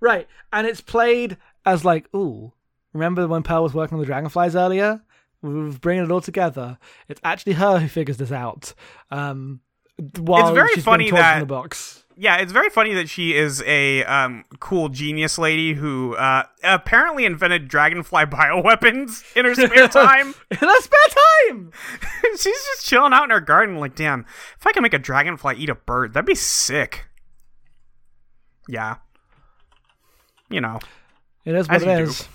right, 0.00 0.26
and 0.52 0.66
it's 0.66 0.80
played 0.80 1.36
as 1.64 1.84
like, 1.84 2.12
ooh, 2.14 2.52
remember 2.92 3.26
when 3.26 3.42
Pearl 3.42 3.62
was 3.62 3.72
working 3.72 3.94
on 3.94 4.00
the 4.00 4.06
dragonflies 4.06 4.54
earlier? 4.56 5.00
We 5.40 5.54
We're 5.54 5.70
bringing 5.72 6.04
it 6.04 6.10
all 6.10 6.20
together. 6.20 6.76
It's 7.08 7.20
actually 7.24 7.54
her 7.54 7.78
who 7.78 7.88
figures 7.88 8.16
this 8.18 8.32
out. 8.32 8.74
Um, 9.10 9.60
while 10.18 10.54
very 10.54 10.72
she's 10.74 10.84
funny 10.84 11.10
that- 11.10 11.40
the 11.40 11.46
box. 11.46 12.00
Yeah, 12.16 12.36
it's 12.36 12.52
very 12.52 12.70
funny 12.70 12.94
that 12.94 13.08
she 13.08 13.34
is 13.34 13.60
a 13.66 14.04
um, 14.04 14.44
cool 14.60 14.88
genius 14.88 15.36
lady 15.36 15.74
who 15.74 16.14
uh, 16.14 16.44
apparently 16.62 17.24
invented 17.24 17.66
dragonfly 17.66 18.24
bioweapons 18.26 19.24
in 19.36 19.44
her 19.44 19.52
spare 19.52 19.88
time. 19.88 20.32
in 20.48 20.56
her 20.58 20.80
spare 20.80 21.48
time. 21.48 21.72
She's 22.34 22.44
just 22.44 22.86
chilling 22.86 23.12
out 23.12 23.24
in 23.24 23.30
her 23.30 23.40
garden, 23.40 23.78
like, 23.78 23.96
damn, 23.96 24.26
if 24.56 24.64
I 24.64 24.70
can 24.70 24.84
make 24.84 24.94
a 24.94 24.98
dragonfly 25.00 25.56
eat 25.56 25.68
a 25.68 25.74
bird, 25.74 26.14
that'd 26.14 26.24
be 26.24 26.36
sick. 26.36 27.06
Yeah. 28.68 28.98
You 30.48 30.60
know. 30.60 30.78
It 31.44 31.56
is 31.56 31.68
what 31.68 31.82
it 31.82 31.88
is. 32.00 32.28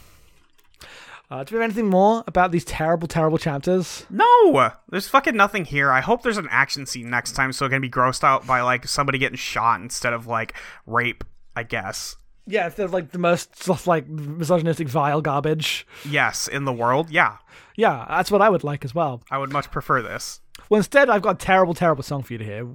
Uh, 1.32 1.44
do 1.44 1.54
we 1.56 1.62
have 1.62 1.70
anything 1.70 1.88
more 1.90 2.24
about 2.26 2.52
these 2.52 2.66
terrible, 2.66 3.08
terrible 3.08 3.38
chapters? 3.38 4.06
No! 4.10 4.72
There's 4.90 5.08
fucking 5.08 5.36
nothing 5.36 5.66
here. 5.66 5.92
I 5.92 6.02
hope 6.02 6.24
there's 6.24 6.38
an 6.38 6.48
action 6.50 6.88
scene 6.88 7.10
next 7.12 7.34
time 7.34 7.54
so 7.54 7.68
I 7.68 7.70
can 7.70 7.82
be 7.82 7.90
grossed 7.90 8.24
out 8.24 8.48
by, 8.48 8.62
like, 8.62 8.88
somebody 8.88 9.20
getting 9.20 9.38
shot 9.38 9.80
instead 9.80 10.12
of, 10.14 10.26
like, 10.26 10.56
rape, 10.88 11.24
I 11.56 11.62
guess. 11.64 12.16
Yeah, 12.48 12.66
if 12.66 12.76
there's 12.76 12.92
like 12.92 13.12
the 13.12 13.20
most 13.20 13.68
like 13.86 14.08
misogynistic, 14.08 14.88
vile 14.88 15.22
garbage. 15.22 15.86
Yes, 16.04 16.48
in 16.48 16.66
the 16.66 16.74
world, 16.74 17.12
yeah. 17.12 17.38
Yeah, 17.76 18.08
that's 18.10 18.32
what 18.32 18.42
I 18.42 18.50
would 18.50 18.64
like 18.64 18.84
as 18.84 18.96
well. 18.96 19.22
I 19.30 19.38
would 19.38 19.52
much 19.52 19.70
prefer 19.70 20.02
this. 20.02 20.42
Well, 20.68 20.80
instead, 20.80 21.12
I've 21.12 21.22
got 21.22 21.36
a 21.36 21.46
terrible, 21.46 21.76
terrible 21.76 22.02
song 22.02 22.24
for 22.24 22.34
you 22.34 22.40
to 22.40 22.46
hear. 22.46 22.68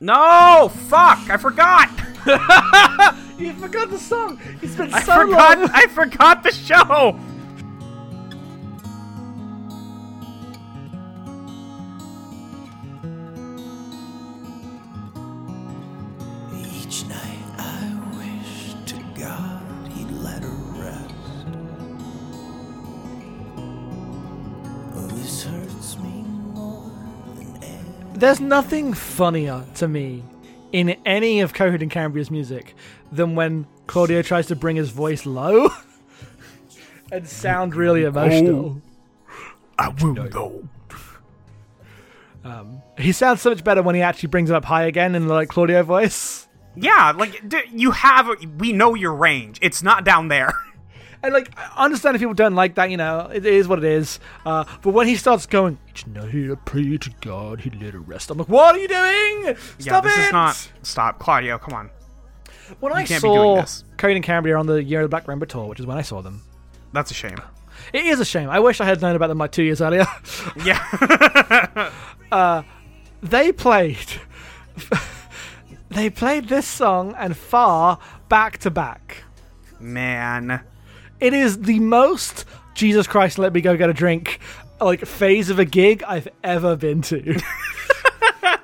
No! 0.00 0.72
Fuck! 0.88 1.30
I 1.30 1.36
forgot! 1.36 1.88
You 3.38 3.52
forgot 3.52 3.90
the 3.90 3.98
song. 3.98 4.40
You 4.62 4.66
spent 4.68 4.94
I 4.94 5.02
so 5.02 5.14
forgot! 5.26 5.58
long. 5.58 5.70
I 5.72 5.86
forgot 5.88 6.42
the 6.42 6.50
show! 6.52 7.20
Each 16.96 17.06
night 17.08 17.38
I 17.58 18.16
wish 18.16 18.74
to 18.86 19.20
God 19.20 19.92
he'd 19.92 20.10
let 20.12 20.42
her 20.42 20.48
rest. 20.48 21.14
Oh, 24.94 25.06
this 25.08 25.44
hurts 25.44 25.98
me 25.98 26.22
more 26.54 26.90
than 27.34 27.54
ever. 27.62 28.18
There's 28.18 28.40
nothing 28.40 28.94
funnier 28.94 29.62
to 29.74 29.88
me 29.88 30.24
in 30.72 30.96
any 31.04 31.40
of 31.40 31.52
Coheed 31.52 31.82
and 31.82 31.90
Cambria's 31.90 32.30
music 32.30 32.74
than 33.12 33.34
when 33.34 33.66
Claudio 33.86 34.22
tries 34.22 34.46
to 34.46 34.56
bring 34.56 34.76
his 34.76 34.88
voice 34.88 35.26
low 35.26 35.68
and 37.12 37.28
sound 37.28 37.74
really 37.74 38.06
oh, 38.06 38.08
emotional. 38.08 38.80
I 39.78 39.88
will 39.88 40.14
go. 40.14 40.66
Um, 42.42 42.80
he 42.96 43.12
sounds 43.12 43.42
so 43.42 43.50
much 43.50 43.62
better 43.62 43.82
when 43.82 43.94
he 43.94 44.00
actually 44.00 44.30
brings 44.30 44.48
it 44.48 44.56
up 44.56 44.64
high 44.64 44.84
again 44.84 45.14
in 45.14 45.26
the 45.26 45.34
like 45.34 45.50
Claudio 45.50 45.82
voice. 45.82 46.45
Yeah, 46.76 47.12
like, 47.16 47.48
d- 47.48 47.62
you 47.72 47.90
have. 47.92 48.28
We 48.58 48.72
know 48.72 48.94
your 48.94 49.14
range. 49.14 49.58
It's 49.62 49.82
not 49.82 50.04
down 50.04 50.28
there. 50.28 50.52
And 51.22 51.32
like, 51.32 51.50
I 51.58 51.86
understand 51.86 52.14
if 52.14 52.20
people 52.20 52.34
don't 52.34 52.54
like 52.54 52.76
that, 52.76 52.90
you 52.90 52.96
know, 52.98 53.30
it 53.32 53.44
is 53.44 53.66
what 53.66 53.78
it 53.78 53.84
is. 53.84 54.20
Uh, 54.44 54.64
but 54.82 54.90
when 54.90 55.08
he 55.08 55.16
starts 55.16 55.46
going, 55.46 55.78
each 55.88 56.06
night 56.06 56.32
I 56.34 56.54
pray 56.66 56.98
to 56.98 57.10
God, 57.22 57.62
he 57.62 57.70
let 57.70 57.94
it 57.94 57.98
rest. 58.00 58.30
I'm 58.30 58.38
like, 58.38 58.48
what 58.48 58.74
are 58.76 58.78
you 58.78 58.86
doing? 58.86 59.56
Stop 59.78 59.80
yeah, 59.80 60.00
this 60.02 60.18
it! 60.18 60.26
is 60.26 60.32
not. 60.32 60.70
Stop. 60.82 61.18
Claudio, 61.18 61.58
come 61.58 61.74
on. 61.74 61.90
When 62.78 62.92
I 62.92 63.04
can't 63.04 63.22
be 63.22 63.28
doing 63.28 63.38
saw 63.38 63.60
this. 63.62 63.84
Coheed 63.96 64.16
and 64.16 64.24
Cambria 64.24 64.56
on 64.56 64.66
the 64.66 64.84
Year 64.84 65.00
of 65.00 65.04
the 65.04 65.08
Black 65.08 65.26
Rainbow 65.26 65.46
tour, 65.46 65.66
which 65.66 65.80
is 65.80 65.86
when 65.86 65.96
I 65.96 66.02
saw 66.02 66.20
them, 66.20 66.42
That's 66.92 67.10
a 67.10 67.14
shame. 67.14 67.38
it 67.92 68.04
is 68.04 68.20
a 68.20 68.24
shame. 68.24 68.48
I 68.48 68.60
wish 68.60 68.80
I 68.80 68.84
had 68.84 69.00
known 69.00 69.16
about 69.16 69.28
them 69.28 69.38
like 69.38 69.52
two 69.52 69.62
years 69.64 69.80
earlier. 69.80 70.06
Yeah. 70.64 71.90
uh, 72.30 72.62
they 73.22 73.50
played, 73.52 74.06
they 75.96 76.10
played 76.10 76.48
this 76.48 76.66
song 76.66 77.14
and 77.18 77.36
Far 77.36 77.98
back 78.28 78.58
to 78.58 78.70
back. 78.70 79.24
Man. 79.80 80.60
It 81.20 81.32
is 81.32 81.62
the 81.62 81.80
most 81.80 82.44
Jesus 82.74 83.06
Christ, 83.06 83.38
let 83.38 83.54
me 83.54 83.62
go 83.62 83.76
get 83.76 83.88
a 83.88 83.94
drink 83.94 84.38
like 84.80 85.04
phase 85.06 85.48
of 85.48 85.58
a 85.58 85.64
gig 85.64 86.02
I've 86.06 86.28
ever 86.44 86.76
been 86.76 87.00
to. 87.02 87.40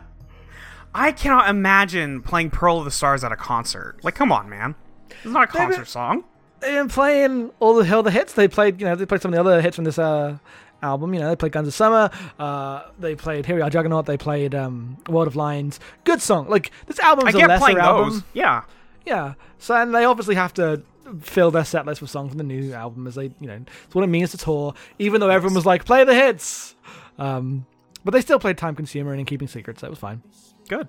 I 0.94 1.12
cannot 1.12 1.48
imagine 1.48 2.20
playing 2.20 2.50
Pearl 2.50 2.78
of 2.78 2.84
the 2.84 2.90
Stars 2.90 3.24
at 3.24 3.32
a 3.32 3.36
concert. 3.36 3.96
Like, 4.02 4.14
come 4.14 4.30
on, 4.30 4.50
man. 4.50 4.74
This 5.08 5.24
is 5.24 5.32
not 5.32 5.44
a 5.44 5.46
concert 5.46 5.88
song. 5.88 6.24
They've 6.60 6.74
been 6.74 6.88
playing 6.88 7.50
all 7.60 7.74
the 7.74 7.94
all 7.94 8.02
the 8.02 8.10
hits. 8.10 8.34
They 8.34 8.46
played, 8.46 8.78
you 8.78 8.86
know, 8.86 8.94
they 8.94 9.06
played 9.06 9.22
some 9.22 9.32
of 9.32 9.34
the 9.34 9.40
other 9.40 9.62
hits 9.62 9.76
from 9.76 9.86
this 9.86 9.98
uh, 9.98 10.36
album. 10.82 11.14
You 11.14 11.20
know, 11.20 11.28
they 11.28 11.36
played 11.36 11.52
Guns 11.52 11.68
of 11.68 11.74
Summer. 11.74 12.10
Uh, 12.38 12.82
they 12.98 13.14
played 13.14 13.46
Here 13.46 13.56
We 13.56 13.62
Are 13.62 13.70
Juggernaut. 13.70 14.06
They 14.06 14.16
played 14.16 14.54
um, 14.54 14.96
World 15.08 15.28
of 15.28 15.36
Lions. 15.36 15.80
Good 16.04 16.20
song. 16.20 16.48
Like 16.48 16.70
this 16.86 16.98
album's 16.98 17.34
I 17.34 17.38
a 17.38 17.40
get 17.40 17.48
lesser 17.48 17.78
album. 17.78 18.10
those. 18.10 18.22
Yeah. 18.32 18.62
Yeah. 19.06 19.34
So 19.58 19.74
and 19.74 19.94
they 19.94 20.04
obviously 20.04 20.34
have 20.34 20.54
to 20.54 20.82
fill 21.20 21.50
their 21.50 21.64
set 21.64 21.84
list 21.86 22.00
with 22.00 22.10
songs 22.10 22.30
from 22.30 22.38
the 22.38 22.44
new 22.44 22.72
album 22.72 23.06
as 23.06 23.16
they, 23.16 23.24
you 23.40 23.46
know, 23.46 23.60
it's 23.84 23.94
what 23.94 24.02
it 24.04 24.08
means 24.08 24.30
to 24.30 24.38
tour. 24.38 24.74
Even 24.98 25.20
though 25.20 25.30
everyone 25.30 25.54
was 25.54 25.66
like, 25.66 25.84
play 25.84 26.04
the 26.04 26.14
hits. 26.14 26.74
Um, 27.18 27.66
but 28.04 28.12
they 28.12 28.20
still 28.20 28.38
played 28.38 28.58
Time 28.58 28.74
Consumer 28.74 29.12
and 29.12 29.20
In 29.20 29.26
Keeping 29.26 29.48
Secrets. 29.48 29.80
That 29.82 29.90
was 29.90 29.98
fine. 29.98 30.22
Good. 30.68 30.88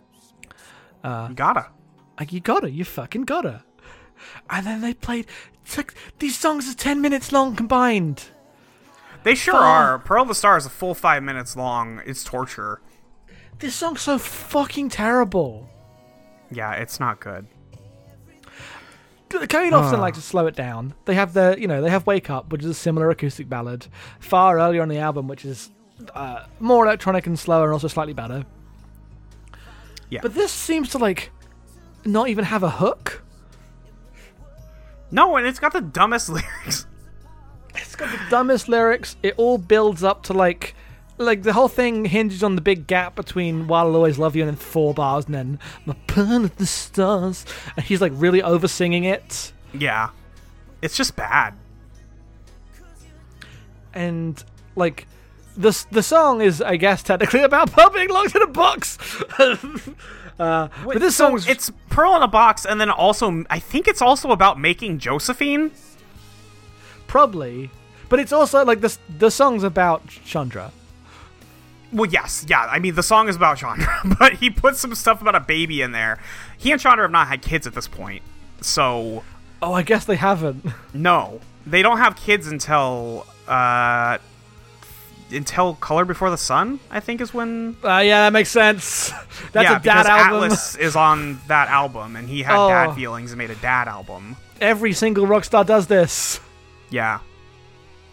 Uh, 1.04 1.28
you 1.30 1.36
gotta. 1.36 1.68
Like 2.20 2.32
you 2.32 2.40
gotta, 2.40 2.70
you 2.70 2.86
fucking 2.86 3.24
gotta. 3.24 3.64
And 4.50 4.66
then 4.66 4.82
they 4.82 4.94
played. 4.94 5.28
It's 5.66 5.78
like 5.78 5.94
these 6.20 6.38
songs 6.38 6.72
are 6.72 6.76
ten 6.76 7.02
minutes 7.02 7.32
long 7.32 7.56
combined. 7.56 8.26
They 9.24 9.36
sure 9.36 9.54
Fuck. 9.54 9.64
are. 9.64 10.00
Pearl 10.00 10.24
of 10.24 10.28
the 10.28 10.36
Stars 10.36 10.64
is 10.64 10.68
a 10.68 10.70
full 10.70 10.94
five 10.94 11.24
minutes 11.24 11.56
long. 11.56 12.02
It's 12.06 12.24
torture. 12.24 12.82
This 13.60 13.76
song's 13.76 14.02
so 14.02 14.18
fucking 14.18 14.90
terrible. 14.90 15.70
Yeah, 16.52 16.74
it's 16.74 17.00
not 17.00 17.20
good. 17.20 17.48
Coheed 19.30 19.72
often 19.72 20.00
like 20.00 20.14
to 20.14 20.22
slow 20.22 20.46
it 20.48 20.56
down. 20.56 20.94
They 21.06 21.16
have 21.16 21.34
the, 21.34 21.56
you 21.58 21.68
know, 21.68 21.82
they 21.82 21.90
have 21.90 22.06
"Wake 22.06 22.30
Up," 22.30 22.52
which 22.52 22.62
is 22.64 22.70
a 22.70 22.74
similar 22.74 23.10
acoustic 23.10 23.50
ballad, 23.50 23.88
far 24.20 24.60
earlier 24.60 24.82
on 24.82 24.90
the 24.90 25.00
album, 25.00 25.28
which 25.28 25.44
is 25.44 25.72
uh, 26.14 26.46
more 26.60 26.86
electronic 26.86 27.26
and 27.26 27.38
slower, 27.38 27.66
and 27.66 27.74
also 27.74 27.88
slightly 27.88 28.14
better. 28.14 28.46
Yeah. 30.10 30.20
But 30.22 30.36
this 30.36 30.52
seems 30.52 30.90
to 30.90 31.00
like 31.00 31.32
not 32.06 32.30
even 32.30 32.46
have 32.46 32.62
a 32.64 32.70
hook. 32.70 33.24
No, 35.10 35.36
and 35.38 35.48
it's 35.48 35.60
got 35.60 35.74
the 35.74 35.82
dumbest 35.82 36.30
lyrics. 36.30 36.86
It's 37.76 37.96
got 37.96 38.12
the 38.12 38.20
dumbest 38.30 38.68
lyrics. 38.68 39.16
It 39.24 39.34
all 39.38 39.58
builds 39.58 40.04
up 40.04 40.24
to 40.24 40.34
like, 40.34 40.76
like 41.18 41.44
the 41.44 41.54
whole 41.54 41.68
thing 41.68 42.06
hinges 42.06 42.44
on 42.44 42.56
the 42.56 42.62
big 42.62 42.88
gap 42.88 43.16
between 43.16 43.68
"While 43.68 43.88
I'll 43.88 43.96
Always 43.96 44.18
Love 44.18 44.36
You" 44.36 44.44
and 44.44 44.50
then 44.50 44.56
four 44.58 44.94
bars, 44.94 45.26
and 45.26 45.36
then 45.36 45.60
"My 45.86 45.96
Pearl 46.08 46.46
of 46.46 46.56
the 46.58 46.66
Stars," 46.66 47.46
and 47.76 47.86
he's 47.86 48.02
like 48.02 48.12
really 48.16 48.42
over 48.42 48.68
singing 48.68 49.04
it. 49.04 49.54
Yeah. 49.74 50.10
It's 50.82 50.98
just 50.98 51.16
bad. 51.16 51.56
and 53.94 54.44
like 54.76 55.08
the 55.56 55.86
the 55.92 56.04
song 56.04 56.42
is, 56.42 56.62
I 56.62 56.78
guess, 56.78 57.04
technically 57.04 57.42
about 57.44 57.72
Pearl 57.72 57.90
being 57.90 58.10
locked 58.10 58.36
in 58.36 58.42
a 58.42 58.48
box. 58.48 58.98
uh, 59.40 60.68
but 60.84 61.00
this 61.00 61.16
so 61.16 61.30
song's 61.30 61.48
it's 61.48 61.72
Pearl 61.90 62.16
in 62.16 62.24
a 62.24 62.28
box, 62.28 62.66
and 62.66 62.82
then 62.82 62.90
also 62.90 63.44
I 63.50 63.60
think 63.60 63.88
it's 63.88 64.02
also 64.02 64.32
about 64.32 64.60
making 64.60 65.00
Josephine. 65.00 65.72
Probably, 67.14 67.70
but 68.10 68.20
it's 68.20 68.34
also 68.34 68.66
like 68.66 68.82
the 68.82 68.98
the 69.20 69.30
song's 69.30 69.64
about 69.64 70.08
Chondra. 70.08 70.72
Well, 71.92 72.10
yes, 72.10 72.44
yeah. 72.50 72.62
I 72.66 72.80
mean, 72.80 72.96
the 72.96 73.04
song 73.04 73.30
is 73.30 73.36
about 73.36 73.60
Chondra, 73.60 74.18
but 74.20 74.34
he 74.34 74.50
put 74.50 74.78
some 74.78 74.96
stuff 74.96 75.22
about 75.22 75.36
a 75.36 75.40
baby 75.40 75.84
in 75.84 75.92
there. 75.92 76.18
He 76.58 76.72
and 76.72 76.82
Chondra 76.82 77.04
have 77.04 77.12
not 77.12 77.28
had 77.28 77.44
kids 77.44 77.68
at 77.68 77.76
this 77.76 77.88
point, 77.88 78.24
so 78.62 79.22
Oh, 79.62 79.74
I 79.74 79.84
guess 79.84 80.06
they 80.06 80.16
haven't. 80.16 80.66
no, 80.96 81.40
they 81.68 81.84
don't 81.84 82.00
have 82.00 82.16
kids 82.16 82.48
until 82.48 83.28
uh 83.48 84.18
until 85.32 85.76
Color 85.76 86.06
Before 86.06 86.32
the 86.32 86.38
Sun. 86.38 86.80
I 86.90 87.00
think 87.00 87.22
is 87.22 87.32
when 87.32 87.78
Uh, 87.84 87.98
yeah, 88.00 88.22
that 88.22 88.34
makes 88.34 88.50
sense. 88.50 89.12
That's 89.52 89.70
yeah, 89.70 89.78
a 89.78 89.80
dad 89.80 90.08
album. 90.08 90.46
Atlas 90.46 90.76
is 90.78 90.96
on 90.96 91.40
that 91.48 91.68
album, 91.70 92.16
and 92.16 92.28
he 92.28 92.42
had 92.42 92.56
Oh. 92.58 92.70
dad 92.70 92.96
feelings 92.96 93.32
and 93.34 93.38
made 93.38 93.52
a 93.52 93.56
dad 93.62 93.88
album. 93.88 94.36
Every 94.60 94.94
single 94.94 95.28
rock 95.28 95.44
star 95.44 95.64
does 95.64 95.86
this. 95.86 96.40
Yeah, 96.94 97.22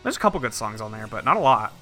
there's 0.02 0.16
a 0.16 0.20
couple 0.20 0.40
good 0.40 0.54
songs 0.54 0.80
on 0.80 0.90
there, 0.90 1.06
but 1.06 1.22
not 1.24 1.36
a 1.36 1.40
lot. 1.40 1.72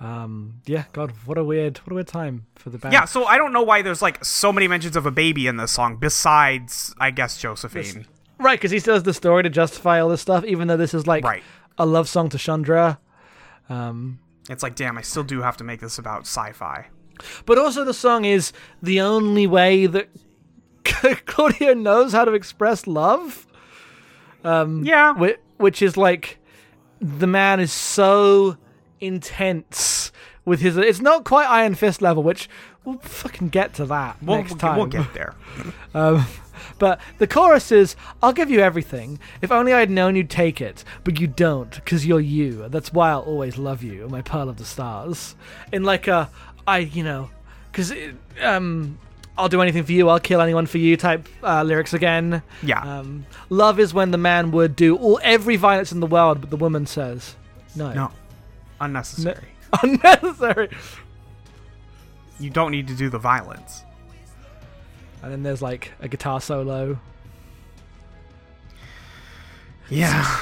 Um, 0.00 0.54
yeah, 0.66 0.84
God, 0.92 1.12
what 1.24 1.38
a 1.38 1.44
weird, 1.44 1.78
what 1.78 1.92
a 1.92 1.94
weird 1.94 2.08
time 2.08 2.46
for 2.56 2.70
the 2.70 2.78
band. 2.78 2.92
Yeah, 2.92 3.04
so 3.04 3.24
I 3.26 3.38
don't 3.38 3.52
know 3.52 3.62
why 3.62 3.80
there's 3.82 4.02
like 4.02 4.24
so 4.24 4.52
many 4.52 4.66
mentions 4.66 4.96
of 4.96 5.06
a 5.06 5.10
baby 5.12 5.46
in 5.46 5.56
this 5.56 5.70
song, 5.70 5.96
besides 5.96 6.92
I 6.98 7.10
guess 7.12 7.38
Josephine. 7.38 8.06
right, 8.40 8.58
because 8.58 8.72
he 8.72 8.80
still 8.80 8.94
has 8.94 9.04
the 9.04 9.14
story 9.14 9.44
to 9.44 9.50
justify 9.50 10.00
all 10.00 10.08
this 10.08 10.20
stuff, 10.20 10.44
even 10.44 10.66
though 10.66 10.76
this 10.76 10.94
is 10.94 11.06
like 11.06 11.24
Right. 11.24 11.42
a 11.78 11.86
love 11.86 12.08
song 12.08 12.28
to 12.30 12.36
Chondra. 12.38 12.98
Um, 13.70 14.18
It's 14.50 14.62
like, 14.64 14.74
damn, 14.74 14.98
I 14.98 15.02
still 15.02 15.22
do 15.22 15.42
have 15.42 15.56
to 15.58 15.64
make 15.64 15.80
this 15.80 15.96
about 15.98 16.22
sci-fi. 16.22 16.86
but 17.46 17.56
also 17.56 17.84
the 17.84 17.94
song 17.94 18.24
is 18.24 18.52
the 18.82 19.00
only 19.00 19.46
way 19.46 19.86
that 19.86 20.08
Claudio 21.26 21.72
knows 21.72 22.12
how 22.12 22.24
to 22.24 22.32
express 22.32 22.88
love. 22.88 23.46
Yeah, 24.44 25.14
Whi- 25.14 25.38
which 25.56 25.82
is 25.82 25.96
like 25.96 26.38
the 27.00 27.26
man 27.26 27.60
is 27.60 27.72
so 27.72 28.56
intense 29.00 30.12
with 30.44 30.60
his 30.60 30.76
it's 30.76 31.00
not 31.00 31.24
quite 31.24 31.46
iron 31.46 31.74
fist 31.74 32.00
level 32.00 32.22
which 32.22 32.48
we'll 32.84 32.98
fucking 32.98 33.48
get 33.48 33.74
to 33.74 33.84
that 33.86 34.16
we'll, 34.22 34.36
next 34.36 34.58
time 34.58 34.76
we'll 34.76 34.86
get 34.86 35.12
there. 35.14 35.34
um, 35.94 36.24
but 36.78 37.00
the 37.18 37.26
chorus 37.26 37.70
is 37.72 37.96
i'll 38.22 38.32
give 38.32 38.50
you 38.50 38.60
everything. 38.60 39.18
If 39.42 39.50
only 39.52 39.72
i'd 39.72 39.90
known 39.90 40.16
you'd 40.16 40.30
take 40.30 40.60
it 40.60 40.84
but 41.02 41.20
you 41.20 41.26
don't 41.26 41.74
because 41.74 42.06
you're 42.06 42.20
you. 42.20 42.68
That's 42.68 42.92
why 42.92 43.10
i'll 43.10 43.20
always 43.20 43.58
love 43.58 43.82
you 43.82 44.08
my 44.08 44.22
pearl 44.22 44.48
of 44.48 44.56
the 44.56 44.64
stars. 44.64 45.34
In 45.72 45.82
like 45.84 46.06
a 46.08 46.30
i 46.66 46.78
you 46.78 47.02
know 47.04 47.30
because 47.70 47.92
um 48.40 48.98
I'll 49.36 49.48
do 49.48 49.60
anything 49.62 49.82
for 49.84 49.92
you. 49.92 50.08
I'll 50.08 50.20
kill 50.20 50.40
anyone 50.40 50.66
for 50.66 50.78
you. 50.78 50.96
Type 50.96 51.28
uh, 51.42 51.62
lyrics 51.64 51.92
again. 51.92 52.42
Yeah. 52.62 52.80
Um, 52.80 53.26
love 53.50 53.80
is 53.80 53.92
when 53.92 54.10
the 54.12 54.18
man 54.18 54.52
would 54.52 54.76
do 54.76 54.96
all 54.96 55.18
every 55.22 55.56
violence 55.56 55.90
in 55.90 56.00
the 56.00 56.06
world, 56.06 56.40
but 56.40 56.50
the 56.50 56.56
woman 56.56 56.86
says 56.86 57.34
no. 57.74 57.92
No, 57.92 58.10
unnecessary. 58.80 59.48
unnecessary. 59.82 60.68
You 62.38 62.50
don't 62.50 62.70
need 62.70 62.86
to 62.88 62.94
do 62.94 63.08
the 63.10 63.18
violence. 63.18 63.82
And 65.22 65.32
then 65.32 65.42
there's 65.42 65.62
like 65.62 65.92
a 66.00 66.06
guitar 66.08 66.40
solo. 66.40 66.98
Yeah, 69.90 70.38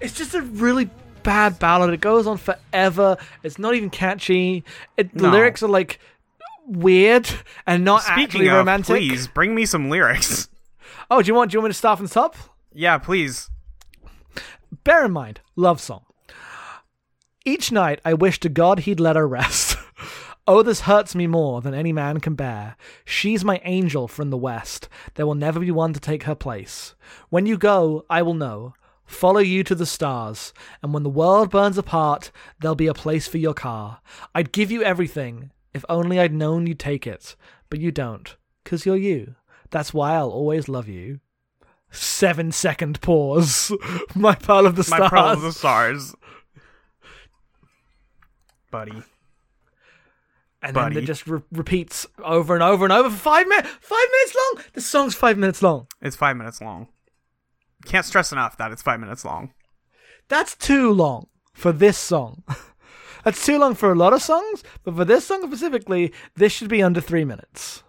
It's 0.00 0.12
just 0.12 0.34
a 0.34 0.42
really 0.42 0.90
bad 1.22 1.58
ballad. 1.58 1.90
It 1.94 2.00
goes 2.00 2.26
on 2.26 2.36
forever. 2.36 3.16
It's 3.42 3.58
not 3.58 3.74
even 3.74 3.90
catchy. 3.90 4.64
It, 4.96 5.14
the 5.14 5.22
No. 5.24 5.30
lyrics 5.30 5.62
are 5.62 5.68
like 5.68 6.00
weird 6.66 7.28
and 7.66 7.84
not 7.84 8.02
actually 8.06 8.24
Speaking 8.24 8.48
of, 8.48 8.56
romantic. 8.58 8.86
please 8.86 9.28
bring 9.28 9.54
me 9.54 9.66
some 9.66 9.88
lyrics. 9.90 10.48
Oh, 11.08 11.22
do 11.22 11.28
you 11.28 11.34
want? 11.34 11.52
Do 11.52 11.54
you 11.56 11.60
want 11.60 11.68
me 11.68 11.72
to 11.72 11.78
start 11.78 11.98
from 11.98 12.06
the 12.08 12.12
top? 12.14 12.34
yeah, 12.74 12.98
please. 12.98 13.48
Bear 14.82 15.04
in 15.04 15.12
mind, 15.12 15.40
love 15.54 15.80
song. 15.80 16.02
Each 17.44 17.70
night 17.70 18.00
I 18.04 18.14
wish 18.14 18.40
to 18.40 18.48
God 18.48 18.80
he'd 18.80 18.98
let 18.98 19.14
her 19.14 19.28
rest. 19.28 19.76
oh, 20.48 20.62
this 20.62 20.80
hurts 20.80 21.14
me 21.14 21.28
more 21.28 21.60
than 21.60 21.74
any 21.74 21.92
man 21.92 22.18
can 22.18 22.34
bear. 22.34 22.76
She's 23.04 23.44
my 23.44 23.60
angel 23.62 24.08
from 24.08 24.30
the 24.30 24.36
west. 24.36 24.88
There 25.14 25.26
will 25.26 25.36
never 25.36 25.60
be 25.60 25.70
one 25.70 25.92
to 25.92 26.00
take 26.00 26.24
her 26.24 26.34
place. 26.34 26.96
When 27.30 27.46
you 27.46 27.56
go, 27.56 28.04
I 28.10 28.22
will 28.22 28.34
know. 28.34 28.74
Follow 29.04 29.38
you 29.38 29.62
to 29.62 29.76
the 29.76 29.86
stars, 29.86 30.52
and 30.82 30.92
when 30.92 31.04
the 31.04 31.08
world 31.08 31.50
burns 31.52 31.78
apart, 31.78 32.32
there'll 32.60 32.74
be 32.74 32.88
a 32.88 32.94
place 32.94 33.28
for 33.28 33.38
your 33.38 33.54
car. 33.54 34.00
I'd 34.34 34.50
give 34.50 34.72
you 34.72 34.82
everything, 34.82 35.52
if 35.76 35.84
only 35.88 36.18
I'd 36.18 36.32
known 36.32 36.66
you'd 36.66 36.78
take 36.80 37.06
it. 37.06 37.36
But 37.70 37.80
you 37.80 37.92
don't, 37.92 38.36
'cause 38.64 38.84
you're 38.86 38.96
you. 38.96 39.36
That's 39.70 39.92
why 39.94 40.14
I'll 40.14 40.30
always 40.30 40.68
love 40.68 40.88
you. 40.88 41.20
Seven 41.90 42.50
second 42.52 43.00
pause. 43.00 43.72
My 44.14 44.34
pearl 44.34 44.66
of 44.66 44.76
the 44.76 44.84
Stars. 44.84 45.00
My 45.00 45.08
pearl 45.08 45.28
of 45.32 45.40
the 45.42 45.52
stars, 45.52 46.14
buddy. 48.70 49.02
and 50.62 50.74
buddy. 50.74 50.94
then 50.94 51.02
it 51.04 51.06
just 51.06 51.26
re- 51.26 51.42
repeats 51.52 52.06
over 52.22 52.54
and 52.54 52.62
over 52.62 52.84
and 52.84 52.92
over 52.92 53.10
for 53.10 53.16
five 53.16 53.46
minutes. 53.46 53.68
Five 53.80 54.06
minutes 54.12 54.36
long. 54.36 54.64
The 54.74 54.80
song's 54.80 55.14
five 55.14 55.38
minutes 55.38 55.62
long. 55.62 55.86
It's 56.02 56.16
five 56.16 56.36
minutes 56.36 56.60
long. 56.60 56.88
Can't 57.84 58.04
stress 58.04 58.32
enough 58.32 58.56
that 58.58 58.72
it's 58.72 58.82
five 58.82 59.00
minutes 59.00 59.24
long. 59.24 59.52
That's 60.28 60.56
too 60.56 60.92
long 60.92 61.28
for 61.52 61.72
this 61.72 61.96
song. 61.98 62.42
That's 63.26 63.44
too 63.44 63.58
long 63.58 63.74
for 63.74 63.90
a 63.90 63.96
lot 63.96 64.12
of 64.12 64.22
songs, 64.22 64.62
but 64.84 64.94
for 64.94 65.04
this 65.04 65.26
song 65.26 65.44
specifically, 65.44 66.12
this 66.36 66.52
should 66.52 66.68
be 66.68 66.80
under 66.80 67.00
three 67.00 67.24
minutes. 67.24 67.82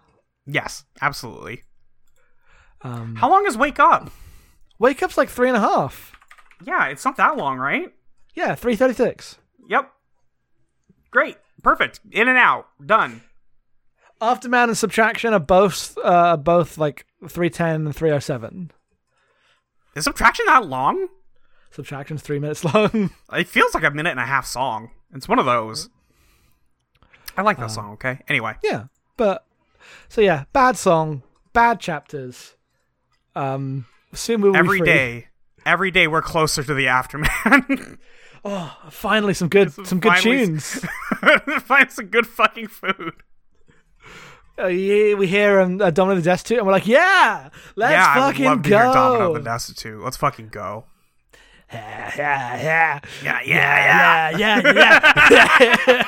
Yes, 0.46 0.82
absolutely. 1.00 1.62
Um, 2.82 3.14
How 3.14 3.30
long 3.30 3.46
is 3.46 3.56
Wake 3.56 3.78
Up? 3.78 4.10
Wake 4.80 5.00
Up's 5.00 5.16
like 5.16 5.28
three 5.28 5.46
and 5.46 5.56
a 5.56 5.60
half. 5.60 6.10
Yeah, 6.64 6.86
it's 6.88 7.04
not 7.04 7.16
that 7.18 7.36
long, 7.36 7.56
right? 7.56 7.86
Yeah, 8.34 8.56
three 8.56 8.74
thirty 8.74 8.94
six. 8.94 9.38
Yep. 9.68 9.88
Great. 11.12 11.36
Perfect. 11.62 12.00
In 12.10 12.26
and 12.26 12.36
out. 12.36 12.66
Done. 12.84 13.22
Afterman 14.20 14.64
and 14.64 14.76
Subtraction 14.76 15.34
are 15.34 15.38
both 15.38 15.96
uh, 16.02 16.36
both 16.36 16.78
like 16.78 17.06
three 17.28 17.48
ten 17.48 17.86
and 17.86 17.94
three 17.94 18.10
oh 18.10 18.18
seven. 18.18 18.72
Is 19.94 20.02
Subtraction 20.02 20.46
that 20.46 20.66
long? 20.66 21.06
Subtraction's 21.70 22.22
three 22.22 22.40
minutes 22.40 22.64
long. 22.74 23.10
It 23.32 23.46
feels 23.46 23.72
like 23.72 23.84
a 23.84 23.92
minute 23.92 24.10
and 24.10 24.18
a 24.20 24.26
half 24.26 24.44
song. 24.44 24.90
It's 25.14 25.28
one 25.28 25.38
of 25.38 25.46
those. 25.46 25.88
I 27.36 27.42
like 27.42 27.58
that 27.58 27.70
song, 27.70 27.92
okay? 27.92 28.20
Anyway. 28.28 28.54
Yeah, 28.62 28.84
but 29.16 29.44
so 30.08 30.20
yeah, 30.20 30.44
bad 30.52 30.76
song, 30.76 31.22
bad 31.52 31.80
chapters. 31.80 32.56
Um, 33.36 33.86
soon 34.12 34.40
we 34.40 34.50
will 34.50 34.56
Every 34.56 34.78
be 34.80 34.84
free. 34.84 34.86
day. 34.92 35.28
Every 35.64 35.90
day 35.90 36.08
we're 36.08 36.22
closer 36.22 36.62
to 36.62 36.74
the 36.74 36.86
afterman. 36.86 37.98
Oh, 38.44 38.72
finally, 38.90 39.34
some 39.34 39.48
good, 39.48 39.72
some 39.84 39.98
good 39.98 40.14
tunes. 40.18 40.80
Find 41.62 41.90
some 41.90 42.06
good 42.06 42.24
fucking 42.24 42.68
food. 42.68 43.14
uh, 44.58 44.68
yeah, 44.68 45.14
we 45.14 45.26
hear 45.26 45.60
um, 45.60 45.80
uh, 45.82 45.90
Domino 45.90 46.14
the 46.14 46.22
Destitute, 46.22 46.58
and 46.58 46.66
we're 46.66 46.72
like, 46.72 46.86
yeah, 46.86 47.48
let's 47.74 47.90
yeah, 47.92 48.06
I 48.06 48.18
would 48.26 48.32
fucking 48.36 48.44
love 48.44 48.62
to 48.62 48.70
go. 48.70 48.76
hear 48.78 48.92
Domino 48.92 49.34
the 49.34 49.40
Destitute. 49.40 50.00
Let's 50.00 50.16
fucking 50.16 50.48
go. 50.48 50.84
Yeah, 51.72 52.12
yeah, 52.16 52.62
yeah, 52.62 53.00
Yeah, 53.22 53.40
yeah, 53.44 54.30
yeah, 54.38 54.68
yeah, 55.30 55.76
yeah. 55.86 56.02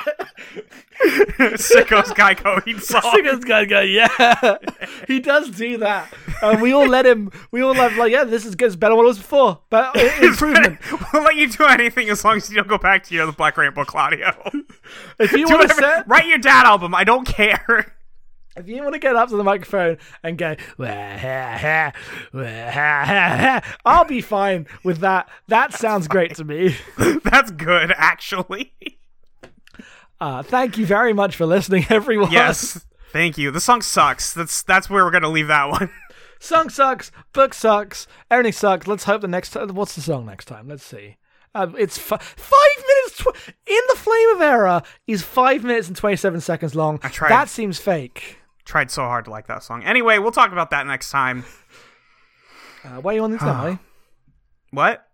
Sicko's 1.57 2.11
Geico 2.11 2.67
Eat 2.67 2.83
song. 2.83 3.03
Singer's 3.15 3.45
guy 3.45 3.65
go, 3.65 3.81
yeah. 3.81 4.59
he 5.07 5.21
does 5.21 5.51
do 5.51 5.79
that, 5.79 6.13
and 6.43 6.61
we 6.61 6.73
all 6.73 6.87
let 6.87 7.07
him. 7.07 7.31
We 7.51 7.63
all 7.63 7.75
have 7.75 7.97
like, 7.97 8.13
yeah, 8.13 8.25
this 8.25 8.45
is 8.45 8.55
good. 8.55 8.67
It's 8.67 8.77
better 8.77 8.91
than 8.93 8.99
what 8.99 9.05
it 9.05 9.09
was 9.09 9.19
before, 9.19 9.61
but 9.71 9.97
improvement. 10.23 10.79
we'll 11.13 11.23
let 11.23 11.37
you 11.37 11.49
do 11.49 11.65
anything 11.65 12.11
as 12.11 12.25
long 12.25 12.37
as 12.37 12.51
you 12.51 12.57
don't 12.57 12.69
go 12.69 12.79
back 12.79 13.05
to 13.05 13.15
your 13.15 13.31
Black 13.33 13.57
Rainbow 13.57 13.85
Claudio. 13.85 14.35
If 15.19 15.33
you 15.33 15.47
want 15.49 15.69
to 15.69 15.75
set, 15.75 16.09
Write 16.09 16.27
your 16.27 16.39
dad 16.39 16.67
album. 16.67 16.95
I 16.95 17.05
don't 17.05 17.27
care. 17.27 17.95
If 18.57 18.69
you 18.69 18.83
want 18.83 18.95
to 18.95 18.99
get 18.99 19.15
up 19.17 19.29
to 19.29 19.37
the 19.37 19.45
microphone 19.45 19.99
and 20.23 20.37
go, 20.37 20.57
"Wah, 20.77 20.87
ha, 20.87 21.57
ha, 21.59 21.93
wah, 22.33 22.43
ha, 22.43 23.05
ha, 23.05 23.37
ha," 23.39 23.77
I'll 23.85 24.05
be 24.05 24.21
fine 24.21 24.67
with 24.85 24.99
that. 24.99 25.29
That 25.49 25.73
sounds 25.73 26.09
great 26.09 26.35
to 26.35 26.45
me. 26.45 26.77
That's 27.25 27.53
good, 27.53 27.93
actually. 27.97 28.73
Uh, 30.21 30.43
thank 30.43 30.77
you 30.77 30.85
very 30.85 31.13
much 31.13 31.37
for 31.37 31.47
listening, 31.47 31.87
everyone. 31.91 32.31
Yes. 32.33 32.85
Thank 33.13 33.39
you. 33.39 33.51
The 33.51 33.61
song 33.61 33.83
sucks. 33.83 34.35
That's 34.35 34.63
that's 34.63 34.91
where 34.91 35.05
we're 35.05 35.11
gonna 35.11 35.29
leave 35.31 35.49
that 35.49 35.69
one. 35.71 35.91
Song 36.43 36.71
sucks, 36.71 37.13
book 37.35 37.53
sucks, 37.53 38.07
everything 38.31 38.53
sucks. 38.53 38.87
Let's 38.87 39.05
hope 39.05 39.21
the 39.21 39.29
next 39.29 39.51
time. 39.51 39.69
What's 39.75 39.95
the 39.95 40.01
song 40.01 40.25
next 40.25 40.47
time? 40.47 40.69
Let's 40.69 40.83
see. 40.83 41.19
Um, 41.55 41.77
it's 41.79 41.99
fi- 41.99 42.17
five 42.17 42.85
minutes. 42.87 43.19
Tw- 43.19 43.53
in 43.67 43.81
the 43.91 43.97
Flame 43.97 44.37
of 44.37 44.41
error 44.41 44.83
is 45.07 45.23
five 45.23 45.65
minutes 45.65 45.89
and 45.89 45.97
27 45.99 46.41
seconds 46.41 46.75
long. 46.75 46.99
I 47.03 47.09
tried. 47.11 47.29
That 47.29 47.51
seems 47.51 47.79
fake. 47.79 48.39
Tried 48.65 48.91
so 48.91 49.03
hard 49.03 49.25
to 49.25 49.31
like 49.31 49.47
that 49.49 49.63
song. 49.63 49.83
Anyway, 49.85 50.19
we'll 50.19 50.33
talk 50.33 50.53
about 50.53 50.71
that 50.71 50.87
next 50.87 51.11
time. 51.11 51.45
Uh, 52.85 53.01
why 53.01 53.13
are 53.13 53.17
you 53.17 53.25
on 53.25 53.31
this 53.33 53.43
now, 53.43 53.55
Molly? 53.55 53.79
What? 54.73 55.05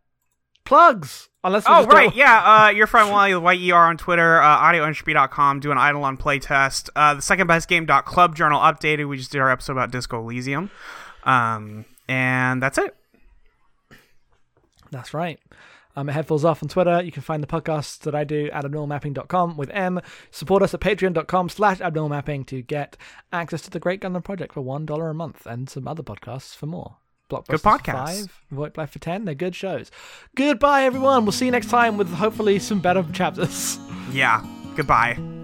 Plugs. 0.64 1.28
Unless 1.42 1.64
Oh 1.66 1.78
just 1.78 1.88
don't- 1.88 1.96
right, 1.96 2.14
yeah. 2.14 2.64
Uh, 2.66 2.68
your 2.70 2.86
friend 2.86 3.10
Wally 3.10 3.34
with 3.34 3.42
YER 3.54 3.76
on 3.76 3.96
Twitter, 3.96 4.42
uh, 4.42 4.58
audioentropy.com, 4.58 5.60
do 5.60 5.70
an 5.72 5.78
idle 5.78 6.04
on 6.04 6.16
playtest. 6.18 6.90
Uh, 6.94 7.14
the 7.14 7.22
second 7.22 7.46
best 7.46 7.68
game 7.68 7.86
club 8.04 8.34
journal 8.36 8.60
updated. 8.60 9.08
We 9.08 9.16
just 9.16 9.32
did 9.32 9.40
our 9.40 9.50
episode 9.50 9.72
about 9.72 9.90
Disco 9.92 10.20
Um, 11.24 11.84
and 12.08 12.62
that's 12.62 12.78
it. 12.78 12.94
That's 14.90 15.14
right. 15.14 15.40
Um, 15.96 16.02
I'm 16.02 16.08
at 16.10 16.14
Headfuls 16.26 16.44
Off 16.44 16.62
on 16.62 16.68
Twitter. 16.68 17.02
You 17.02 17.10
can 17.10 17.22
find 17.22 17.42
the 17.42 17.46
podcasts 17.46 17.98
that 18.00 18.14
I 18.14 18.24
do 18.24 18.50
at 18.52 18.64
abnormalmapping.com 18.64 19.56
with 19.56 19.70
M. 19.70 20.00
Support 20.30 20.62
us 20.62 20.74
at 20.74 20.80
patreon.com 20.80 21.48
slash 21.48 21.78
abnormalmapping 21.78 22.46
to 22.46 22.62
get 22.62 22.96
access 23.32 23.62
to 23.62 23.70
the 23.70 23.80
Great 23.80 24.00
Gundam 24.00 24.22
Project 24.22 24.52
for 24.52 24.62
$1 24.62 25.10
a 25.10 25.14
month 25.14 25.46
and 25.46 25.68
some 25.68 25.88
other 25.88 26.02
podcasts 26.02 26.54
for 26.54 26.66
more. 26.66 26.98
Blockbusters 27.30 27.46
Good 27.46 27.62
podcasts. 27.62 27.92
Five, 27.92 28.42
Void 28.50 28.76
Life 28.76 28.90
for 28.90 28.98
10. 29.00 29.24
They're 29.24 29.34
good 29.34 29.56
shows. 29.56 29.90
Goodbye, 30.36 30.84
everyone. 30.84 31.24
We'll 31.24 31.32
see 31.32 31.46
you 31.46 31.50
next 31.50 31.70
time 31.70 31.96
with 31.96 32.12
hopefully 32.12 32.58
some 32.58 32.80
better 32.80 33.04
chapters. 33.12 33.78
Yeah. 34.12 34.44
Goodbye. 34.76 35.35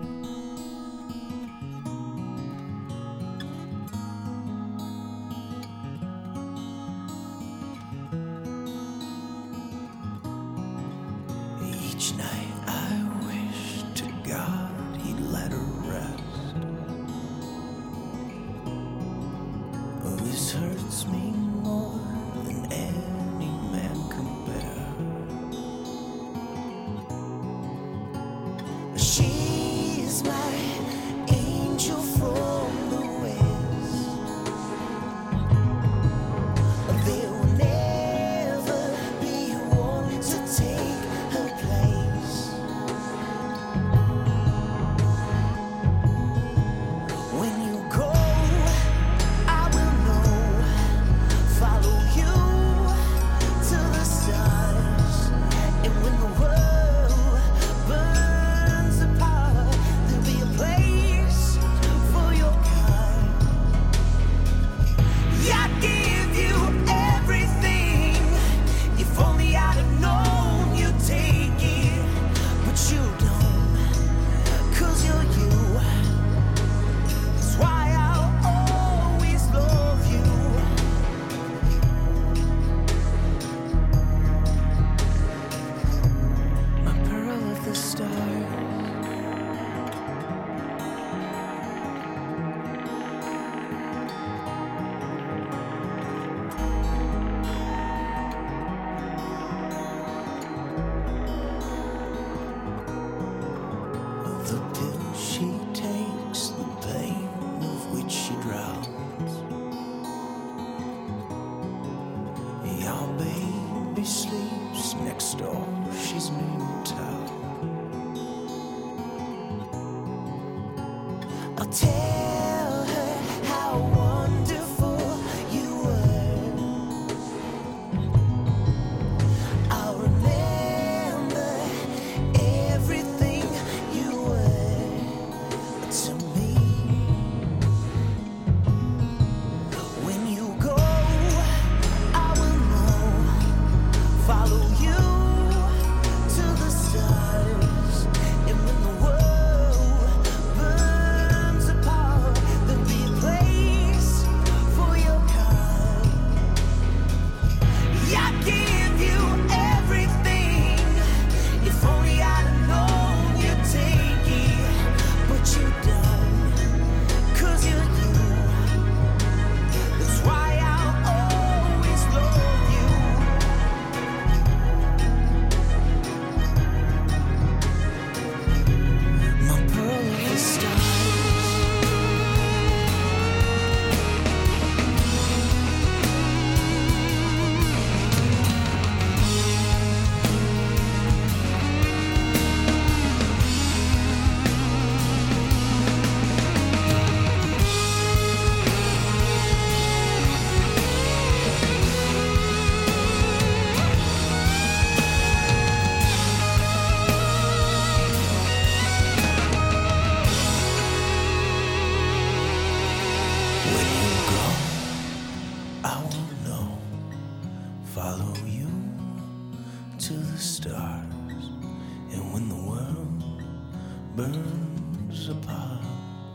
Burns 224.17 225.29
apart, 225.31 225.81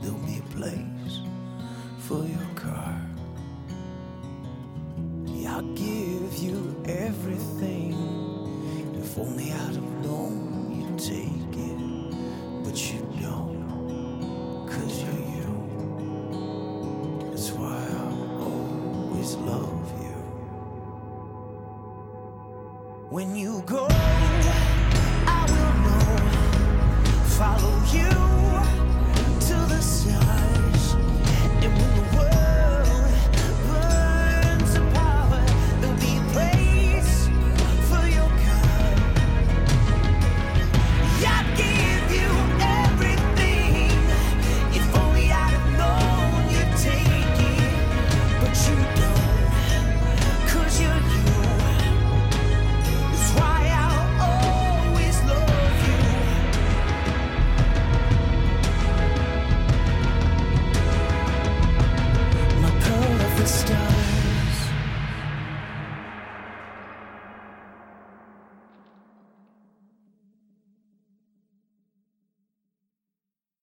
there'll 0.01 0.17
be 0.19 0.39
a 0.39 0.55
place 0.55 1.21
for 1.99 2.25
your 2.25 2.47
car. 2.55 2.99
Yeah, 5.25 5.57
I'll 5.57 5.73
give 5.73 6.37
you 6.37 6.83
everything. 6.87 7.93
If 8.95 9.17
only 9.19 9.51
I'd 9.51 9.75
have 9.75 10.03
known 10.03 10.71
you'd 10.75 10.97
take 10.99 11.55
it, 11.55 11.79
but 12.63 12.75
you 12.91 12.99
don't, 13.21 14.67
cause 14.67 15.03
you're 15.03 15.27
you. 15.35 15.51
That's 17.29 17.51
why 17.51 17.77
I'll 17.99 18.41
always 18.41 19.35
love 19.35 19.91
you. 20.01 20.17
When 23.09 23.35
you 23.35 23.61
go, 23.65 23.87